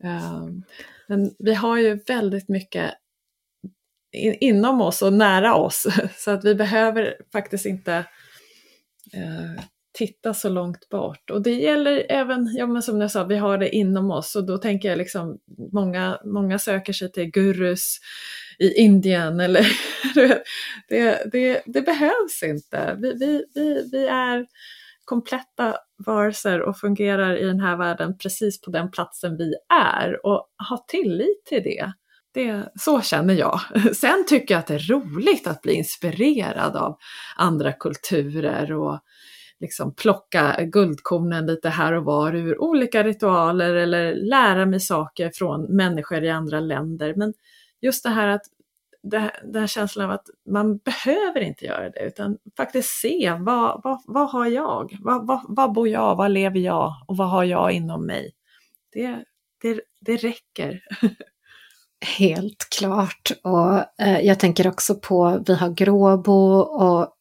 Ehm, 0.04 0.62
men 1.08 1.34
vi 1.38 1.54
har 1.54 1.76
ju 1.76 1.94
väldigt 2.06 2.48
mycket 2.48 2.94
inom 4.40 4.80
oss 4.80 5.02
och 5.02 5.12
nära 5.12 5.54
oss 5.54 5.86
så 6.16 6.30
att 6.30 6.44
vi 6.44 6.54
behöver 6.54 7.16
faktiskt 7.32 7.66
inte 7.66 7.94
eh, 9.12 9.64
titta 9.96 10.34
så 10.34 10.48
långt 10.48 10.88
bort. 10.88 11.30
Och 11.30 11.42
det 11.42 11.54
gäller 11.54 12.06
även, 12.08 12.54
ja 12.56 12.66
men 12.66 12.82
som 12.82 13.00
jag 13.00 13.10
sa, 13.10 13.24
vi 13.24 13.36
har 13.36 13.58
det 13.58 13.76
inom 13.76 14.10
oss 14.10 14.36
och 14.36 14.46
då 14.46 14.58
tänker 14.58 14.88
jag 14.88 14.98
liksom 14.98 15.38
många, 15.72 16.18
många 16.24 16.58
söker 16.58 16.92
sig 16.92 17.12
till 17.12 17.30
gurus 17.30 17.98
i 18.58 18.72
Indien 18.72 19.40
eller 19.46 19.66
det, 20.88 21.32
det, 21.32 21.62
det 21.66 21.82
behövs 21.82 22.42
inte. 22.42 22.96
Vi, 23.00 23.12
vi, 23.12 23.44
vi, 23.54 23.88
vi 23.92 24.06
är 24.06 24.46
kompletta 25.04 25.76
varelser 26.06 26.60
och 26.60 26.78
fungerar 26.78 27.36
i 27.36 27.44
den 27.44 27.60
här 27.60 27.76
världen 27.76 28.18
precis 28.18 28.60
på 28.60 28.70
den 28.70 28.90
platsen 28.90 29.36
vi 29.36 29.54
är 29.74 30.26
och 30.26 30.48
ha 30.68 30.84
tillit 30.88 31.44
till 31.46 31.62
det. 31.62 31.92
Det, 32.34 32.72
så 32.74 33.00
känner 33.00 33.34
jag. 33.34 33.60
Sen 33.96 34.24
tycker 34.28 34.54
jag 34.54 34.58
att 34.58 34.66
det 34.66 34.74
är 34.74 34.92
roligt 34.92 35.46
att 35.46 35.62
bli 35.62 35.72
inspirerad 35.72 36.76
av 36.76 36.96
andra 37.36 37.72
kulturer 37.72 38.72
och 38.72 39.00
liksom 39.60 39.94
plocka 39.94 40.56
guldkornen 40.62 41.46
lite 41.46 41.68
här 41.68 41.92
och 41.92 42.04
var 42.04 42.34
ur 42.34 42.60
olika 42.60 43.02
ritualer 43.02 43.74
eller 43.74 44.14
lära 44.14 44.66
mig 44.66 44.80
saker 44.80 45.30
från 45.34 45.62
människor 45.62 46.24
i 46.24 46.30
andra 46.30 46.60
länder. 46.60 47.14
Men 47.14 47.34
just 47.80 48.02
det 48.02 48.10
här 48.10 48.28
att 48.28 48.42
det, 49.02 49.30
den 49.44 49.60
här 49.60 49.66
känslan 49.66 50.04
av 50.04 50.10
att 50.10 50.26
man 50.50 50.76
behöver 50.76 51.40
inte 51.40 51.64
göra 51.64 51.90
det 51.90 52.00
utan 52.00 52.38
faktiskt 52.56 52.88
se 52.88 53.36
vad, 53.40 53.80
vad, 53.84 54.02
vad 54.06 54.30
har 54.30 54.46
jag? 54.46 54.96
Vad, 55.00 55.26
vad, 55.26 55.40
vad 55.48 55.72
bor 55.72 55.88
jag? 55.88 56.16
Vad 56.16 56.30
lever 56.30 56.60
jag? 56.60 56.94
Och 57.06 57.16
vad 57.16 57.30
har 57.30 57.44
jag 57.44 57.72
inom 57.72 58.06
mig? 58.06 58.32
Det, 58.92 59.24
det, 59.62 59.80
det 60.00 60.16
räcker. 60.16 60.82
Helt 62.06 62.68
klart. 62.78 63.30
Och 63.42 64.02
eh, 64.06 64.20
jag 64.20 64.40
tänker 64.40 64.68
också 64.68 64.94
på, 64.94 65.42
vi 65.46 65.54
har 65.54 65.68
gråbo 65.68 66.58
och 66.58 67.12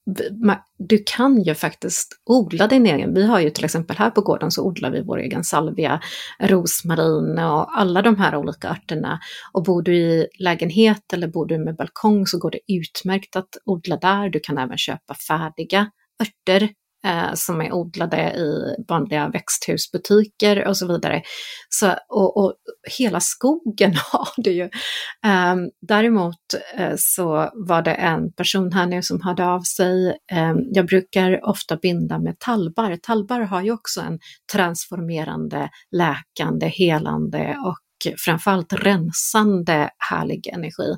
du 0.77 1.03
kan 1.05 1.41
ju 1.41 1.55
faktiskt 1.55 2.21
odla 2.25 2.67
din 2.67 2.85
egen. 2.85 3.13
Vi 3.13 3.25
har 3.25 3.39
ju 3.39 3.49
till 3.49 3.65
exempel 3.65 3.97
här 3.97 4.09
på 4.09 4.21
gården 4.21 4.51
så 4.51 4.63
odlar 4.63 4.91
vi 4.91 5.01
vår 5.01 5.17
egen 5.17 5.43
salvia, 5.43 6.01
rosmarin 6.39 7.39
och 7.39 7.79
alla 7.79 8.01
de 8.01 8.17
här 8.17 8.35
olika 8.35 8.69
örterna. 8.69 9.19
Och 9.53 9.63
bor 9.63 9.81
du 9.81 9.95
i 9.95 10.27
lägenhet 10.39 11.13
eller 11.13 11.27
bor 11.27 11.45
du 11.45 11.57
med 11.57 11.75
balkong 11.75 12.27
så 12.27 12.39
går 12.39 12.51
det 12.51 12.73
utmärkt 12.73 13.35
att 13.35 13.49
odla 13.65 13.97
där. 13.97 14.29
Du 14.29 14.39
kan 14.39 14.57
även 14.57 14.77
köpa 14.77 15.13
färdiga 15.27 15.91
örter 16.21 16.69
eh, 17.05 17.33
som 17.33 17.61
är 17.61 17.73
odlade 17.73 18.17
i 18.17 18.75
vanliga 18.87 19.29
växthusbutiker 19.29 20.67
och 20.67 20.77
så 20.77 20.87
vidare. 20.87 21.21
Så, 21.69 21.93
och, 22.09 22.37
och 22.37 22.53
hela 22.97 23.19
skogen 23.19 23.95
har 24.11 24.43
det 24.43 24.51
ju. 24.51 24.63
Eh, 25.25 25.55
däremot 25.81 26.53
eh, 26.75 26.93
så 26.97 27.49
var 27.53 27.81
det 27.81 27.93
en 27.93 28.31
person 28.31 28.71
här 28.71 28.85
nu 28.85 29.01
som 29.01 29.21
hörde 29.21 29.45
av 29.45 29.61
sig. 29.61 30.17
Ehm, 30.31 30.57
jag 30.71 30.85
brukar 30.85 31.45
ofta 31.45 31.77
binda 31.77 32.19
med 32.19 32.39
tallbar. 32.39 32.97
Tallbar 33.03 33.39
har 33.39 33.61
ju 33.61 33.71
också 33.71 34.01
en 34.01 34.19
transformerande, 34.53 35.69
läkande, 35.91 36.67
helande 36.67 37.57
och 37.65 37.77
framförallt 38.25 38.73
rensande 38.73 39.89
härlig 39.97 40.47
energi. 40.47 40.97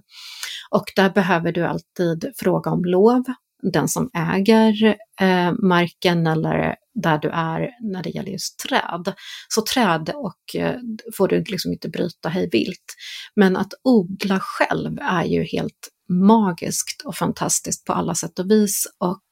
Och 0.72 0.86
där 0.96 1.10
behöver 1.10 1.52
du 1.52 1.66
alltid 1.66 2.32
fråga 2.38 2.72
om 2.72 2.86
lov 2.86 3.24
den 3.62 3.88
som 3.88 4.10
äger 4.14 4.98
eh, 5.22 5.54
marken 5.64 6.28
eller 6.28 6.76
där 7.04 7.18
du 7.18 7.30
är 7.30 7.70
när 7.82 8.04
det 8.04 8.10
gäller 8.10 8.32
just 8.32 8.60
träd. 8.60 9.14
Så 9.50 9.62
träd 9.62 10.12
och, 10.16 10.56
eh, 10.56 10.76
får 11.18 11.28
du 11.28 11.44
liksom 11.44 11.72
inte 11.72 11.90
bryta 11.90 12.30
hej 12.30 12.50
vilt. 12.52 12.96
Men 13.36 13.58
att 13.58 13.74
odla 13.84 14.40
själv 14.42 15.00
är 15.02 15.24
ju 15.24 15.44
helt 15.44 15.90
magiskt 16.10 17.02
och 17.06 17.16
fantastiskt 17.16 17.86
på 17.86 17.94
alla 17.94 18.16
sätt 18.16 18.40
och 18.40 18.52
vis 18.52 18.84
och 19.00 19.24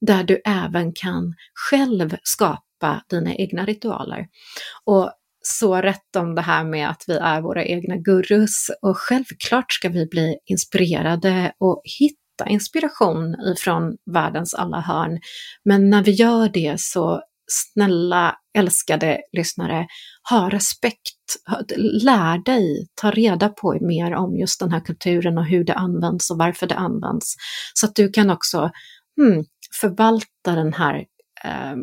där 0.00 0.24
du 0.24 0.40
även 0.44 0.92
kan 0.92 1.34
själv 1.70 2.16
skapa 2.22 3.02
dina 3.10 3.34
egna 3.34 3.64
ritualer. 3.66 4.26
Och 4.84 5.12
så 5.40 5.76
rätt 5.76 6.16
om 6.16 6.34
det 6.34 6.42
här 6.42 6.64
med 6.64 6.90
att 6.90 7.04
vi 7.06 7.16
är 7.16 7.40
våra 7.40 7.64
egna 7.64 7.96
gurus 7.96 8.70
och 8.82 8.98
självklart 8.98 9.72
ska 9.72 9.88
vi 9.88 10.06
bli 10.06 10.38
inspirerade 10.46 11.52
och 11.58 11.82
hitta 11.98 12.23
hämta 12.38 12.52
inspiration 12.52 13.36
ifrån 13.56 13.96
världens 14.12 14.54
alla 14.54 14.80
hörn. 14.80 15.20
Men 15.64 15.90
när 15.90 16.02
vi 16.02 16.10
gör 16.10 16.48
det 16.48 16.80
så 16.80 17.22
snälla 17.46 18.36
älskade 18.58 19.20
lyssnare, 19.32 19.86
ha 20.30 20.50
respekt, 20.50 21.36
lär 21.76 22.44
dig, 22.44 22.88
ta 22.94 23.10
reda 23.10 23.48
på 23.48 23.78
mer 23.80 24.14
om 24.14 24.36
just 24.36 24.60
den 24.60 24.72
här 24.72 24.80
kulturen 24.80 25.38
och 25.38 25.46
hur 25.46 25.64
det 25.64 25.74
används 25.74 26.30
och 26.30 26.38
varför 26.38 26.66
det 26.66 26.74
används. 26.74 27.34
Så 27.74 27.86
att 27.86 27.94
du 27.94 28.10
kan 28.10 28.30
också 28.30 28.70
hmm, 29.16 29.44
förvalta 29.80 30.54
den 30.54 30.72
här 30.72 31.04
eh, 31.44 31.76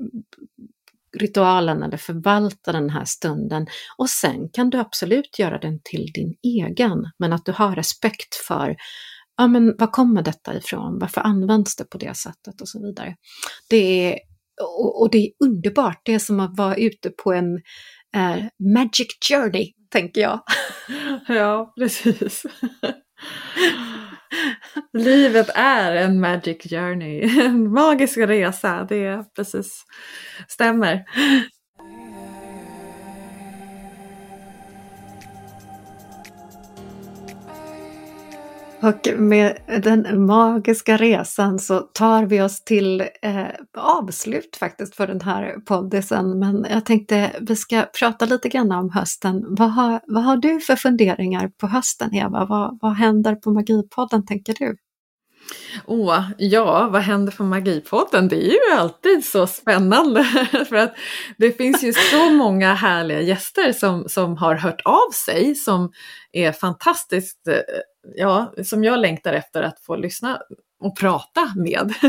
ritualen 1.17 1.83
eller 1.83 1.97
förvalta 1.97 2.71
den 2.71 2.89
här 2.89 3.05
stunden 3.05 3.67
och 3.97 4.09
sen 4.09 4.49
kan 4.53 4.69
du 4.69 4.77
absolut 4.77 5.39
göra 5.39 5.57
den 5.57 5.79
till 5.83 6.11
din 6.13 6.35
egen, 6.43 7.11
men 7.19 7.33
att 7.33 7.45
du 7.45 7.51
har 7.51 7.75
respekt 7.75 8.35
för 8.47 8.75
ja 9.37 9.47
men 9.47 9.75
var 9.77 9.87
kommer 9.87 10.21
detta 10.21 10.57
ifrån? 10.57 10.99
Varför 10.99 11.21
används 11.21 11.75
det 11.75 11.85
på 11.85 11.97
det 11.97 12.17
sättet 12.17 12.61
och 12.61 12.67
så 12.67 12.85
vidare. 12.85 13.15
Det 13.69 14.13
är, 14.13 14.19
och, 14.61 15.01
och 15.01 15.11
det 15.11 15.17
är 15.17 15.31
underbart, 15.43 16.01
det 16.03 16.13
är 16.13 16.19
som 16.19 16.39
att 16.39 16.57
vara 16.57 16.75
ute 16.75 17.09
på 17.09 17.33
en 17.33 17.55
eh, 18.15 18.45
magic 18.75 19.07
journey, 19.29 19.73
tänker 19.91 20.21
jag. 20.21 20.41
Ja, 21.27 21.73
precis. 21.79 22.45
Livet 24.93 25.49
är 25.55 25.95
en 25.95 26.19
magic 26.19 26.63
journey, 26.69 27.39
en 27.45 27.71
magisk 27.71 28.17
resa, 28.17 28.85
det 28.89 29.35
precis 29.35 29.83
stämmer. 30.47 31.03
Och 38.81 39.19
med 39.19 39.57
den 39.83 40.25
magiska 40.25 40.97
resan 40.97 41.59
så 41.59 41.79
tar 41.79 42.25
vi 42.25 42.41
oss 42.41 42.63
till 42.63 43.01
eh, 43.21 43.45
avslut 43.77 44.55
faktiskt 44.55 44.95
för 44.95 45.07
den 45.07 45.21
här 45.21 45.55
poddisen. 45.65 46.39
Men 46.39 46.65
jag 46.69 46.85
tänkte 46.85 47.31
vi 47.41 47.55
ska 47.55 47.85
prata 47.99 48.25
lite 48.25 48.49
grann 48.49 48.71
om 48.71 48.89
hösten. 48.89 49.45
Vad 49.49 49.71
har, 49.71 50.01
vad 50.07 50.23
har 50.23 50.37
du 50.37 50.59
för 50.59 50.75
funderingar 50.75 51.51
på 51.57 51.67
hösten 51.67 52.15
Eva? 52.15 52.45
Vad, 52.45 52.79
vad 52.81 52.93
händer 52.93 53.35
på 53.35 53.51
Magipodden 53.51 54.25
tänker 54.25 54.53
du? 54.59 54.75
Åh, 55.85 56.21
ja, 56.37 56.89
vad 56.91 57.01
händer 57.01 57.31
på 57.31 57.43
Magipodden? 57.43 58.27
Det 58.27 58.47
är 58.47 58.51
ju 58.51 58.77
alltid 58.77 59.25
så 59.25 59.47
spännande 59.47 60.23
för 60.69 60.75
att 60.75 60.95
det 61.37 61.51
finns 61.51 61.83
ju 61.83 61.93
så 61.93 62.29
många 62.29 62.73
härliga 62.73 63.21
gäster 63.21 63.73
som, 63.73 64.09
som 64.09 64.37
har 64.37 64.55
hört 64.55 64.81
av 64.85 65.11
sig 65.25 65.55
som 65.55 65.91
är 66.31 66.51
fantastiskt, 66.51 67.47
eh, 67.47 67.55
ja, 68.15 68.53
som 68.63 68.83
jag 68.83 68.99
längtar 68.99 69.33
efter 69.33 69.63
att 69.63 69.79
få 69.79 69.95
lyssna 69.95 70.41
och 70.81 70.97
prata 70.97 71.53
med. 71.55 71.93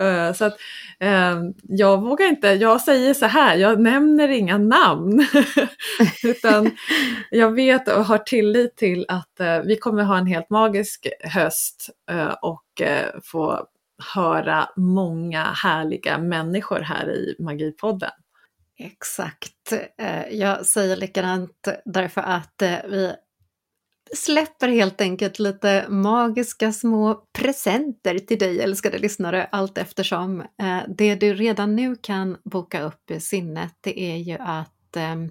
Eh, 0.00 0.32
så 0.32 0.44
att 0.44 0.56
eh, 1.00 1.36
jag 1.62 2.02
vågar 2.02 2.26
inte, 2.26 2.48
jag 2.48 2.80
säger 2.80 3.14
så 3.14 3.26
här, 3.26 3.56
jag 3.56 3.80
nämner 3.80 4.28
inga 4.28 4.58
namn. 4.58 5.26
Utan 6.24 6.70
jag 7.30 7.50
vet 7.50 7.88
och 7.88 8.04
har 8.04 8.18
tillit 8.18 8.76
till 8.76 9.06
att 9.08 9.40
eh, 9.40 9.60
vi 9.60 9.76
kommer 9.76 10.02
ha 10.02 10.18
en 10.18 10.26
helt 10.26 10.50
magisk 10.50 11.08
höst 11.20 11.90
eh, 12.10 12.34
och 12.42 12.80
eh, 12.80 13.06
få 13.24 13.66
höra 14.14 14.68
många 14.76 15.44
härliga 15.44 16.18
människor 16.18 16.80
här 16.80 17.10
i 17.10 17.36
Magipodden. 17.38 18.10
Exakt. 18.78 19.72
Jag 20.30 20.66
säger 20.66 20.96
likadant 20.96 21.68
därför 21.84 22.20
att 22.20 22.62
vi 22.88 23.12
släpper 24.14 24.68
helt 24.68 25.00
enkelt 25.00 25.38
lite 25.38 25.86
magiska 25.88 26.72
små 26.72 27.22
presenter 27.38 28.18
till 28.18 28.38
dig 28.38 28.60
älskade 28.60 28.98
lyssnare 28.98 29.48
allt 29.52 29.78
eftersom. 29.78 30.40
Eh, 30.40 30.80
det 30.88 31.14
du 31.14 31.34
redan 31.34 31.76
nu 31.76 31.96
kan 31.96 32.36
boka 32.44 32.82
upp 32.82 33.10
i 33.10 33.20
sinnet 33.20 33.74
det 33.80 34.00
är 34.00 34.16
ju 34.16 34.36
att 34.40 34.96
ehm, 34.96 35.30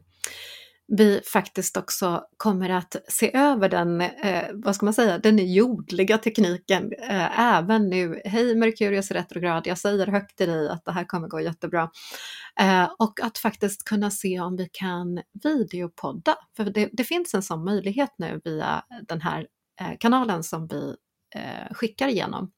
vi 0.88 1.22
faktiskt 1.34 1.78
också 1.78 2.24
kommer 2.38 2.70
att 2.70 2.96
se 3.08 3.38
över 3.38 3.70
den, 3.70 4.02
eh, 4.02 4.44
vad 4.54 4.76
ska 4.76 4.86
man 4.86 4.94
säga, 4.94 5.18
den 5.18 5.54
jordliga 5.54 6.18
tekniken 6.18 6.94
eh, 7.10 7.40
även 7.40 7.90
nu. 7.90 8.22
Hej 8.26 8.56
Merkurius 8.56 9.12
retrograd, 9.12 9.68
jag 9.68 9.78
säger 9.78 10.08
högt 10.08 10.38
till 10.38 10.48
dig 10.48 10.70
att 10.70 10.86
det 10.86 10.92
här 10.92 11.04
kommer 11.04 11.28
gå 11.28 11.40
jättebra. 11.40 11.90
Eh, 12.60 12.90
och 13.00 13.20
att 13.24 13.38
faktiskt 13.38 13.84
kunna 13.84 14.12
se 14.12 14.40
om 14.40 14.56
vi 14.56 14.70
kan 14.72 15.22
videopodda, 15.44 16.36
för 16.58 16.66
det, 16.66 16.90
det 16.94 17.04
finns 17.04 17.34
en 17.34 17.44
sån 17.44 17.64
möjlighet 17.64 18.14
nu 18.18 18.42
via 18.44 18.84
den 19.08 19.22
här 19.22 19.48
eh, 19.82 19.98
kanalen 20.00 20.44
som 20.44 20.68
vi 20.68 20.96
eh, 21.36 21.74
skickar 21.74 22.08
igenom. 22.08 22.52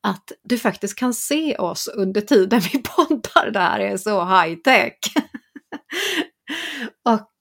Att 0.00 0.32
du 0.42 0.58
faktiskt 0.58 0.98
kan 0.98 1.14
se 1.14 1.56
oss 1.56 1.88
under 1.88 2.20
tiden 2.20 2.60
vi 2.72 2.82
poddar, 2.82 3.50
det 3.50 3.60
här 3.60 3.80
är 3.80 3.96
så 3.96 4.24
high 4.24 4.60
tech. 4.60 4.98
och 7.08 7.33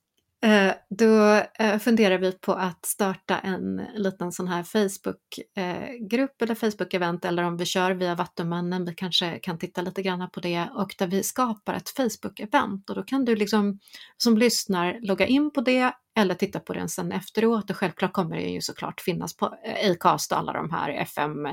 Eh, 0.44 0.74
då 0.90 1.42
eh, 1.60 1.80
funderar 1.80 2.18
vi 2.18 2.32
på 2.32 2.54
att 2.54 2.86
starta 2.86 3.40
en 3.40 3.82
liten 3.96 4.32
sån 4.32 4.48
här 4.48 4.64
Facebookgrupp 4.64 6.42
eh, 6.42 6.46
eller 6.46 6.56
Facebook-event 6.56 7.26
eller 7.26 7.44
om 7.44 7.58
vi 7.58 7.66
kör 7.66 7.92
via 7.92 8.16
Vattumannen, 8.16 8.86
vi 8.86 8.94
kanske 8.94 9.40
kan 9.40 9.58
titta 9.58 9.82
lite 9.82 10.02
grann 10.02 10.30
på 10.30 10.40
det 10.40 10.68
och 10.76 10.96
där 10.98 11.08
vi 11.08 11.24
skapar 11.24 11.74
ett 11.74 11.90
Facebook-event. 11.98 12.90
Och 12.90 12.96
då 12.96 13.04
kan 13.04 13.26
du 13.26 13.36
liksom 13.36 13.80
som 14.18 14.38
lyssnar 14.38 15.00
logga 15.02 15.28
in 15.28 15.52
på 15.52 15.62
det 15.62 15.92
eller 16.16 16.36
titta 16.36 16.60
på 16.60 16.74
den 16.74 16.90
sen 16.90 17.12
efteråt. 17.12 17.70
Och 17.70 17.78
självklart 17.78 18.14
kommer 18.14 18.36
det 18.36 18.50
ju 18.50 18.62
såklart 18.62 19.02
finnas 19.02 19.38
på 19.38 19.56
Acast 19.84 20.32
och 20.32 20.38
alla 20.38 20.54
de 20.54 20.72
här 20.72 20.90
FM, 20.90 21.48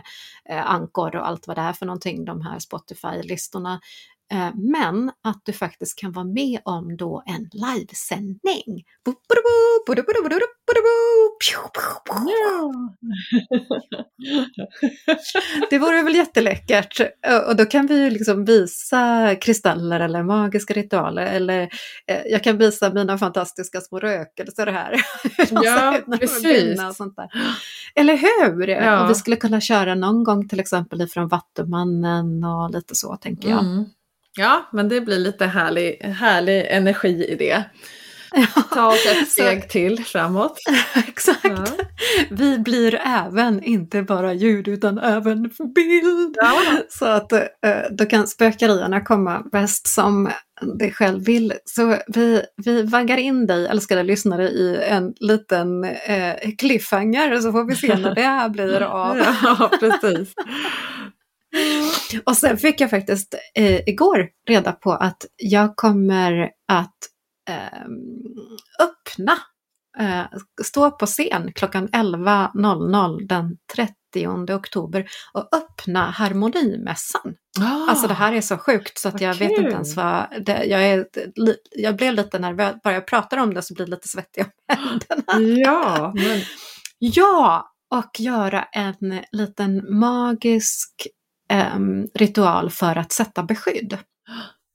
Ankor 0.64 1.16
och 1.16 1.28
allt 1.28 1.46
vad 1.46 1.56
det 1.56 1.62
är 1.62 1.72
för 1.72 1.86
någonting, 1.86 2.24
de 2.24 2.40
här 2.40 2.58
Spotify-listorna 2.58 3.80
men 4.54 5.10
att 5.24 5.42
du 5.44 5.52
faktiskt 5.52 5.98
kan 5.98 6.12
vara 6.12 6.24
med 6.24 6.60
om 6.64 6.96
då 6.96 7.22
en 7.26 7.48
livesändning. 7.52 8.84
Det 15.70 15.78
vore 15.78 16.02
väl 16.02 16.14
jätteläckert. 16.14 17.00
Och 17.48 17.56
då 17.56 17.64
kan 17.64 17.86
vi 17.86 18.04
ju 18.04 18.10
liksom 18.10 18.44
visa 18.44 19.34
kristaller 19.40 20.00
eller 20.00 20.22
magiska 20.22 20.74
ritualer 20.74 21.26
eller 21.26 21.60
eh, 22.06 22.22
jag 22.26 22.44
kan 22.44 22.58
visa 22.58 22.92
mina 22.92 23.18
fantastiska 23.18 23.80
små 23.80 23.98
rökelser 23.98 24.66
här. 24.66 24.94
Ja, 25.50 26.00
precis. 26.18 26.80
Eller 27.94 28.16
hur? 28.16 28.68
Ja. 28.68 29.04
Och 29.04 29.10
vi 29.10 29.14
skulle 29.14 29.36
kunna 29.36 29.60
köra 29.60 29.94
någon 29.94 30.24
gång 30.24 30.48
till 30.48 30.60
exempel 30.60 31.02
ifrån 31.02 31.28
Vattumannen 31.28 32.44
och 32.44 32.70
lite 32.70 32.94
så 32.94 33.16
tänker 33.16 33.50
jag. 33.50 33.60
Mm. 33.60 33.84
Ja, 34.38 34.68
men 34.72 34.88
det 34.88 35.00
blir 35.00 35.18
lite 35.18 35.46
härlig, 35.46 35.96
härlig 36.02 36.66
energi 36.70 37.26
i 37.28 37.34
det. 37.34 37.64
Ja, 38.32 38.62
Ta 38.74 38.86
oss 38.86 39.06
ett 39.06 39.28
steg 39.28 39.62
så, 39.62 39.68
till 39.68 40.04
framåt. 40.04 40.58
Exakt. 41.08 41.44
Ja. 41.44 41.64
Vi 42.30 42.58
blir 42.58 43.00
även, 43.06 43.62
inte 43.62 44.02
bara 44.02 44.32
ljud, 44.32 44.68
utan 44.68 44.98
även 44.98 45.42
bild. 45.74 46.36
Ja. 46.36 46.62
Så 46.88 47.06
att 47.06 47.32
eh, 47.32 47.40
då 47.90 48.06
kan 48.06 48.26
spökarierna 48.26 49.00
komma 49.00 49.42
bäst 49.52 49.86
som 49.88 50.30
det 50.78 50.90
själv 50.90 51.24
vill. 51.24 51.52
Så 51.64 51.96
vi, 52.06 52.42
vi 52.56 52.82
vaggar 52.82 53.16
in 53.16 53.46
dig, 53.46 53.66
älskade 53.66 54.02
lyssnare, 54.02 54.48
i 54.48 54.82
en 54.82 55.14
liten 55.20 55.84
eh, 55.84 56.34
cliffhanger 56.58 57.40
så 57.40 57.52
får 57.52 57.64
vi 57.64 57.76
se 57.76 57.96
när 57.96 58.14
det 58.14 58.22
här 58.22 58.48
blir 58.48 58.80
av. 58.80 59.16
Ja, 59.42 59.70
precis. 59.80 60.34
Och 62.24 62.36
sen 62.36 62.58
fick 62.58 62.80
jag 62.80 62.90
faktiskt 62.90 63.34
eh, 63.54 63.88
igår 63.88 64.28
reda 64.48 64.72
på 64.72 64.92
att 64.92 65.26
jag 65.36 65.76
kommer 65.76 66.50
att 66.68 66.98
eh, 67.48 67.80
öppna, 68.82 69.38
eh, 69.98 70.38
stå 70.62 70.90
på 70.90 71.06
scen 71.06 71.52
klockan 71.54 71.88
11.00 71.88 73.26
den 73.26 73.56
30 73.74 74.54
oktober 74.54 75.08
och 75.32 75.48
öppna 75.56 76.10
Harmonimässan. 76.10 77.34
Ah, 77.60 77.90
alltså 77.90 78.06
det 78.06 78.14
här 78.14 78.32
är 78.32 78.40
så 78.40 78.58
sjukt 78.58 78.98
så 78.98 79.08
att 79.08 79.20
jag 79.20 79.38
kul. 79.38 79.48
vet 79.48 79.58
inte 79.58 79.72
ens 79.72 79.96
vad, 79.96 80.26
det, 80.46 80.64
jag, 80.64 80.86
är, 80.86 81.06
jag 81.70 81.96
blev 81.96 82.14
lite 82.14 82.38
nervös, 82.38 82.74
bara 82.84 82.94
jag 82.94 83.06
pratar 83.06 83.36
om 83.36 83.54
det 83.54 83.62
så 83.62 83.74
blir 83.74 83.86
det 83.86 83.90
lite 83.90 84.08
svettig 84.08 84.44
om 84.44 84.50
händerna. 84.76 85.58
Ja, 85.58 86.12
men... 86.14 86.40
ja, 86.98 87.70
och 87.90 88.20
göra 88.20 88.62
en 88.62 89.20
liten 89.32 89.98
magisk 89.98 91.06
eh, 91.50 91.78
ritual 92.14 92.70
för 92.70 92.96
att 92.96 93.12
sätta 93.12 93.42
beskydd. 93.42 93.98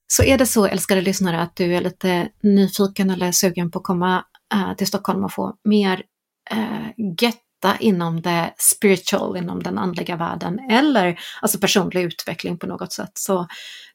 Så 0.07 0.23
är 0.23 0.37
det 0.37 0.45
så, 0.45 0.65
älskade 0.65 1.01
lyssnare, 1.01 1.41
att 1.41 1.55
du 1.55 1.75
är 1.75 1.81
lite 1.81 2.29
nyfiken 2.43 3.09
eller 3.09 3.31
sugen 3.31 3.71
på 3.71 3.79
att 3.79 3.85
komma 3.85 4.25
eh, 4.53 4.73
till 4.73 4.87
Stockholm 4.87 5.23
och 5.23 5.33
få 5.33 5.55
mer 5.63 6.03
eh, 6.51 7.05
getta 7.21 7.77
inom 7.79 8.21
det 8.21 8.53
spiritual, 8.57 9.37
inom 9.37 9.63
den 9.63 9.77
andliga 9.77 10.15
världen 10.15 10.59
eller 10.59 11.19
alltså 11.41 11.59
personlig 11.59 12.03
utveckling 12.03 12.57
på 12.57 12.67
något 12.67 12.93
sätt, 12.93 13.11
så 13.13 13.47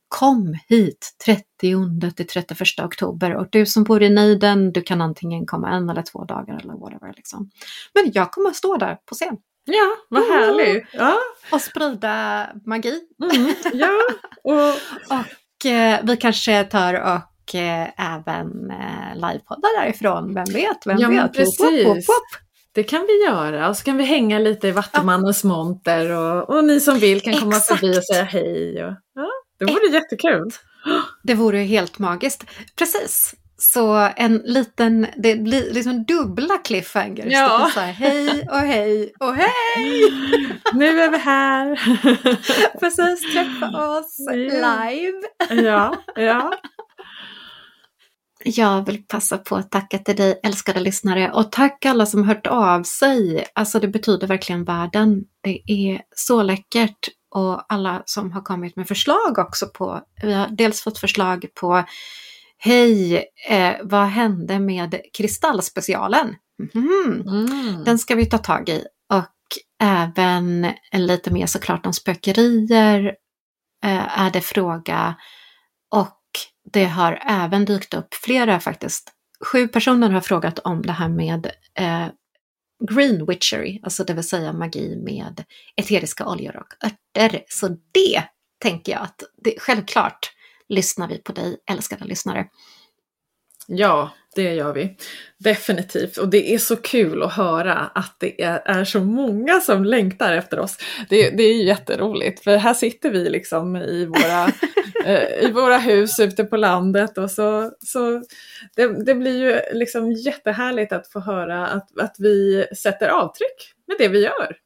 kom 0.08 0.58
hit 0.68 1.16
30 1.24 2.10
till 2.16 2.26
31 2.26 2.60
oktober 2.82 3.34
och 3.34 3.46
du 3.50 3.66
som 3.66 3.84
bor 3.84 4.02
i 4.02 4.10
nejden, 4.10 4.72
du 4.72 4.82
kan 4.82 5.00
antingen 5.00 5.46
komma 5.46 5.70
en 5.70 5.90
eller 5.90 6.02
två 6.02 6.24
dagar 6.24 6.60
eller 6.60 6.74
whatever. 6.74 7.12
Liksom. 7.16 7.50
Men 7.94 8.12
jag 8.14 8.32
kommer 8.32 8.50
att 8.50 8.56
stå 8.56 8.76
där 8.76 8.94
på 8.94 9.14
scen 9.14 9.36
Ja, 9.64 9.96
vad 10.08 10.22
härligt! 10.22 10.86
Ja. 10.92 11.18
Och 11.52 11.60
sprida 11.60 12.46
magi. 12.66 13.00
Mm, 13.32 13.54
ja, 13.72 13.90
och, 14.44 14.54
och 15.16 15.66
eh, 15.70 16.00
vi 16.02 16.16
kanske 16.16 16.64
tar 16.64 16.94
och 16.94 17.54
eh, 17.54 17.88
även 18.14 18.70
eh, 18.70 19.14
livepoddar 19.14 19.80
därifrån, 19.80 20.34
vem 20.34 20.44
vet? 20.44 20.86
Vem 20.86 20.98
ja, 20.98 21.08
vet? 21.08 21.32
precis. 21.32 21.60
Wop, 21.60 21.96
wop, 21.96 21.96
wop. 21.96 22.40
Det 22.72 22.82
kan 22.82 23.06
vi 23.06 23.24
göra 23.24 23.68
och 23.68 23.76
så 23.76 23.84
kan 23.84 23.96
vi 23.96 24.04
hänga 24.04 24.38
lite 24.38 24.68
i 24.68 24.70
Vattumannens 24.70 25.44
monter 25.44 26.10
och, 26.10 26.50
och 26.50 26.64
ni 26.64 26.80
som 26.80 26.98
vill 26.98 27.20
kan 27.20 27.34
komma 27.34 27.56
Exakt. 27.56 27.80
förbi 27.80 27.98
och 27.98 28.04
säga 28.04 28.24
hej. 28.24 28.84
Och, 28.84 28.92
ja, 29.14 29.30
det 29.58 29.64
vore 29.64 29.86
Ett. 29.86 29.92
jättekul. 29.92 30.50
Det 31.22 31.34
vore 31.34 31.58
helt 31.58 31.98
magiskt. 31.98 32.44
Precis. 32.78 33.34
Så 33.62 34.08
en 34.16 34.36
liten, 34.44 35.06
det 35.16 35.36
blir 35.36 35.74
liksom 35.74 36.04
dubbla 36.04 36.58
cliffhangers. 36.58 37.26
Ja. 37.28 37.70
Så 37.74 37.80
här, 37.80 37.92
hej 37.92 38.46
och 38.50 38.58
hej 38.58 39.12
och 39.18 39.34
hej! 39.34 40.12
Nu 40.74 41.00
är 41.00 41.10
vi 41.10 41.18
här! 41.18 41.76
Precis, 42.80 43.32
träffa 43.32 43.98
oss 43.98 44.16
live. 44.30 45.20
Ja, 45.62 45.94
ja. 46.16 46.52
Jag 48.44 48.86
vill 48.86 49.02
passa 49.06 49.38
på 49.38 49.56
att 49.56 49.70
tacka 49.70 49.98
till 49.98 50.16
dig 50.16 50.40
älskade 50.42 50.80
lyssnare 50.80 51.30
och 51.30 51.52
tack 51.52 51.84
alla 51.84 52.06
som 52.06 52.24
hört 52.24 52.46
av 52.46 52.82
sig. 52.82 53.46
Alltså 53.54 53.80
det 53.80 53.88
betyder 53.88 54.26
verkligen 54.26 54.64
världen. 54.64 55.24
Det 55.42 55.62
är 55.66 56.00
så 56.16 56.42
läckert 56.42 57.08
och 57.34 57.72
alla 57.72 58.02
som 58.06 58.32
har 58.32 58.42
kommit 58.42 58.76
med 58.76 58.88
förslag 58.88 59.38
också 59.38 59.66
på, 59.66 60.00
vi 60.22 60.32
har 60.32 60.48
dels 60.48 60.80
fått 60.80 60.98
förslag 60.98 61.46
på 61.60 61.84
Hej, 62.62 63.24
eh, 63.48 63.76
vad 63.82 64.06
hände 64.06 64.58
med 64.58 65.00
Kristallspecialen? 65.12 66.36
Mm. 66.74 67.20
Mm. 67.20 67.84
Den 67.84 67.98
ska 67.98 68.14
vi 68.14 68.26
ta 68.26 68.38
tag 68.38 68.68
i. 68.68 68.84
Och 69.12 69.34
även 69.82 70.72
lite 70.92 71.30
mer 71.30 71.46
såklart 71.46 71.86
om 71.86 71.92
spökerier 71.92 73.06
eh, 73.84 74.20
är 74.20 74.30
det 74.30 74.40
fråga. 74.40 75.14
Och 75.94 76.20
det 76.72 76.84
har 76.84 77.22
även 77.26 77.64
dykt 77.64 77.94
upp 77.94 78.14
flera 78.14 78.60
faktiskt. 78.60 79.12
Sju 79.52 79.68
personer 79.68 80.10
har 80.10 80.20
frågat 80.20 80.58
om 80.58 80.82
det 80.82 80.92
här 80.92 81.08
med 81.08 81.50
eh, 81.74 82.06
green 82.90 83.26
witchery, 83.26 83.80
alltså 83.82 84.04
det 84.04 84.14
vill 84.14 84.28
säga 84.28 84.52
magi 84.52 84.96
med 84.96 85.44
eteriska 85.76 86.28
oljor 86.28 86.56
och 86.56 86.86
örter. 86.86 87.44
Så 87.48 87.68
det 87.68 88.24
tänker 88.62 88.92
jag 88.92 89.02
att 89.02 89.22
det, 89.44 89.54
självklart 89.58 90.32
lyssnar 90.70 91.08
vi 91.08 91.18
på 91.18 91.32
dig, 91.32 91.56
älskade 91.70 92.04
lyssnare. 92.04 92.46
Ja, 93.66 94.10
det 94.34 94.54
gör 94.54 94.72
vi. 94.72 94.96
Definitivt. 95.38 96.16
Och 96.16 96.28
det 96.28 96.54
är 96.54 96.58
så 96.58 96.76
kul 96.76 97.22
att 97.22 97.32
höra 97.32 97.74
att 97.74 98.16
det 98.18 98.42
är, 98.42 98.62
är 98.64 98.84
så 98.84 99.00
många 99.00 99.60
som 99.60 99.84
längtar 99.84 100.32
efter 100.32 100.58
oss. 100.58 100.78
Det, 101.08 101.30
det 101.30 101.42
är 101.42 101.64
jätteroligt, 101.64 102.44
för 102.44 102.56
här 102.56 102.74
sitter 102.74 103.10
vi 103.10 103.30
liksom 103.30 103.76
i 103.76 104.04
våra, 104.06 104.52
eh, 105.04 105.44
i 105.48 105.52
våra 105.52 105.78
hus 105.78 106.20
ute 106.20 106.44
på 106.44 106.56
landet 106.56 107.18
och 107.18 107.30
så, 107.30 107.72
så 107.86 108.22
det, 108.76 109.04
det, 109.04 109.14
blir 109.14 109.38
ju 109.38 109.78
liksom 109.78 110.12
jättehärligt 110.12 110.92
att 110.92 111.12
få 111.12 111.20
höra 111.20 111.66
att, 111.66 111.98
att 112.00 112.16
vi 112.18 112.66
sätter 112.76 113.08
avtryck 113.08 113.74
med 113.86 113.96
det 113.98 114.08
vi 114.08 114.22
gör. 114.22 114.56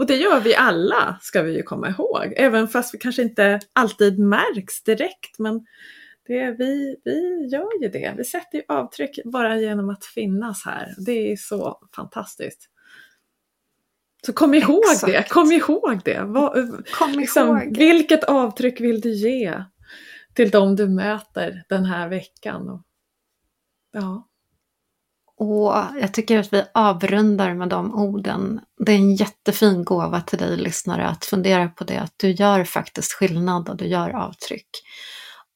Och 0.00 0.06
det 0.06 0.16
gör 0.16 0.40
vi 0.40 0.54
alla, 0.54 1.18
ska 1.22 1.42
vi 1.42 1.56
ju 1.56 1.62
komma 1.62 1.88
ihåg, 1.88 2.34
även 2.36 2.68
fast 2.68 2.94
vi 2.94 2.98
kanske 2.98 3.22
inte 3.22 3.60
alltid 3.72 4.18
märks 4.18 4.82
direkt. 4.82 5.38
Men 5.38 5.66
det, 6.26 6.50
vi, 6.58 6.96
vi 7.04 7.48
gör 7.52 7.82
ju 7.82 7.88
det. 7.88 8.14
Vi 8.16 8.24
sätter 8.24 8.58
ju 8.58 8.64
avtryck 8.68 9.18
bara 9.24 9.56
genom 9.56 9.90
att 9.90 10.04
finnas 10.04 10.64
här. 10.64 10.94
Det 11.06 11.32
är 11.32 11.36
så 11.36 11.88
fantastiskt. 11.96 12.70
Så 14.26 14.32
kom 14.32 14.54
ihåg 14.54 14.84
Exakt. 14.92 15.12
det, 15.12 15.28
kom 15.28 15.52
ihåg 15.52 16.00
det. 16.04 16.22
Vad, 16.24 16.54
kom 16.92 17.12
liksom, 17.12 17.48
ihåg. 17.48 17.76
Vilket 17.76 18.24
avtryck 18.24 18.80
vill 18.80 19.00
du 19.00 19.10
ge 19.10 19.64
till 20.34 20.50
de 20.50 20.76
du 20.76 20.88
möter 20.88 21.62
den 21.68 21.84
här 21.84 22.08
veckan? 22.08 22.82
Ja. 23.92 24.29
Och 25.40 25.74
jag 26.00 26.14
tycker 26.14 26.38
att 26.38 26.52
vi 26.52 26.64
avrundar 26.74 27.54
med 27.54 27.68
de 27.68 27.94
orden. 27.94 28.60
Det 28.86 28.92
är 28.92 28.96
en 28.96 29.14
jättefin 29.14 29.84
gåva 29.84 30.20
till 30.20 30.38
dig 30.38 30.56
lyssnare 30.56 31.06
att 31.06 31.24
fundera 31.24 31.68
på 31.68 31.84
det, 31.84 31.96
att 31.96 32.14
du 32.16 32.30
gör 32.30 32.64
faktiskt 32.64 33.12
skillnad 33.12 33.68
och 33.68 33.76
du 33.76 33.86
gör 33.86 34.10
avtryck. 34.10 34.68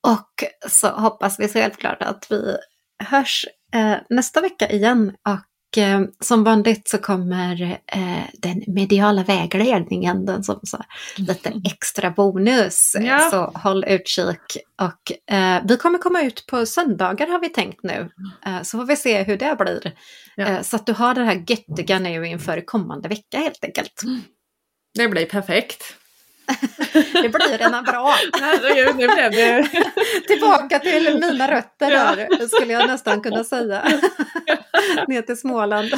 Och 0.07 0.45
så 0.70 0.89
hoppas 0.89 1.41
vi 1.41 1.49
självklart 1.49 2.03
att 2.03 2.26
vi 2.30 2.57
hörs 3.05 3.47
eh, 3.74 3.97
nästa 4.11 4.41
vecka 4.41 4.70
igen 4.70 5.12
och 5.28 5.39
eh, 5.79 6.01
som 6.20 6.45
vanligt 6.45 6.89
så 6.89 6.99
kommer 6.99 7.81
eh, 7.87 8.25
den 8.33 8.62
mediala 8.66 9.22
vägledningen, 9.22 10.27
den 10.27 10.45
som 10.45 10.61
så 10.62 10.79
lite 11.16 11.49
mm. 11.49 11.62
extra 11.64 12.11
bonus. 12.11 12.97
Ja. 13.01 13.18
Så 13.18 13.53
håll 13.55 13.85
utkik. 13.89 14.57
Och 14.81 15.33
eh, 15.35 15.62
vi 15.64 15.77
kommer 15.77 15.99
komma 15.99 16.22
ut 16.22 16.47
på 16.47 16.66
söndagar 16.66 17.27
har 17.27 17.41
vi 17.41 17.49
tänkt 17.49 17.83
nu. 17.83 18.11
Eh, 18.47 18.62
så 18.62 18.79
får 18.79 18.85
vi 18.85 18.97
se 18.97 19.22
hur 19.22 19.37
det 19.37 19.57
blir. 19.59 19.93
Ja. 20.37 20.47
Eh, 20.47 20.62
så 20.62 20.77
att 20.77 20.87
du 20.87 20.93
har 20.93 21.14
det 21.14 21.25
här 21.25 21.45
göttiga 21.47 21.99
nu 21.99 22.27
inför 22.27 22.66
kommande 22.66 23.09
vecka 23.09 23.39
helt 23.39 23.64
enkelt. 23.64 24.03
Det 24.95 25.09
blir 25.09 25.27
perfekt. 25.27 25.85
det 26.92 27.28
blir 27.28 27.59
redan 27.59 27.84
bra. 27.84 28.14
Herregud, 28.40 28.97
nu 28.97 29.07
blev 29.07 29.30
det... 29.30 29.68
Tillbaka 30.26 30.78
till 30.78 31.18
mina 31.20 31.51
rötter 31.51 31.90
ja. 31.90 32.14
där, 32.14 32.47
skulle 32.47 32.72
jag 32.72 32.86
nästan 32.86 33.20
kunna 33.20 33.45
säga. 33.45 33.82
Ner 35.09 35.22
till 35.22 35.36
Småland. 35.36 35.90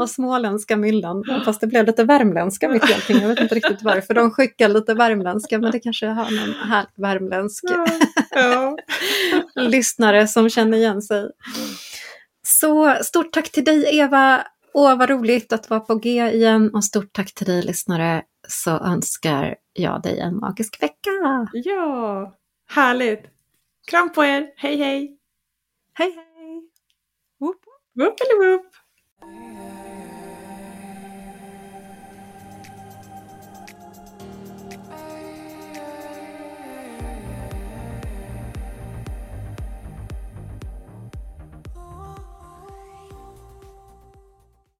och 0.00 0.10
småländska 0.10 0.76
myllan. 0.76 1.42
Fast 1.44 1.60
det 1.60 1.66
blev 1.66 1.86
lite 1.86 2.04
värmländska 2.04 2.68
mitt 2.68 2.90
i 2.90 2.94
allting. 2.94 3.20
Jag 3.20 3.28
vet 3.28 3.40
inte 3.40 3.54
riktigt 3.54 3.82
varför. 3.82 4.14
De 4.14 4.30
skickar 4.30 4.68
lite 4.68 4.94
värmländska, 4.94 5.58
men 5.58 5.70
det 5.70 5.78
kanske 5.78 6.06
har 6.06 6.30
någon 6.30 6.54
här 6.68 6.86
värmländsk 6.96 7.64
ja. 8.34 8.76
Lyssnare 9.54 10.28
som 10.28 10.50
känner 10.50 10.78
igen 10.78 11.02
sig. 11.02 11.30
Så 12.42 12.96
stort 13.02 13.32
tack 13.32 13.50
till 13.52 13.64
dig 13.64 13.98
Eva. 13.98 14.44
Åh, 14.74 14.98
vad 14.98 15.10
roligt 15.10 15.52
att 15.52 15.70
vara 15.70 15.80
på 15.80 15.94
G 15.94 16.10
igen 16.10 16.74
och 16.74 16.84
stort 16.84 17.12
tack 17.12 17.34
till 17.34 17.46
dig 17.46 17.62
lyssnare 17.62 18.22
så 18.48 18.70
önskar 18.70 19.56
jag 19.72 20.02
dig 20.02 20.18
en 20.18 20.36
magisk 20.36 20.82
vecka. 20.82 21.10
Ja, 21.52 22.34
härligt. 22.68 23.22
Kram 23.90 24.12
på 24.12 24.24
er. 24.24 24.52
Hej 24.56 24.76
hej. 24.76 25.18
Hej 25.94 26.12
hej. 26.12 26.70
Whoop, 27.40 27.64
whoop, 27.94 28.18
whoop. 28.40 28.66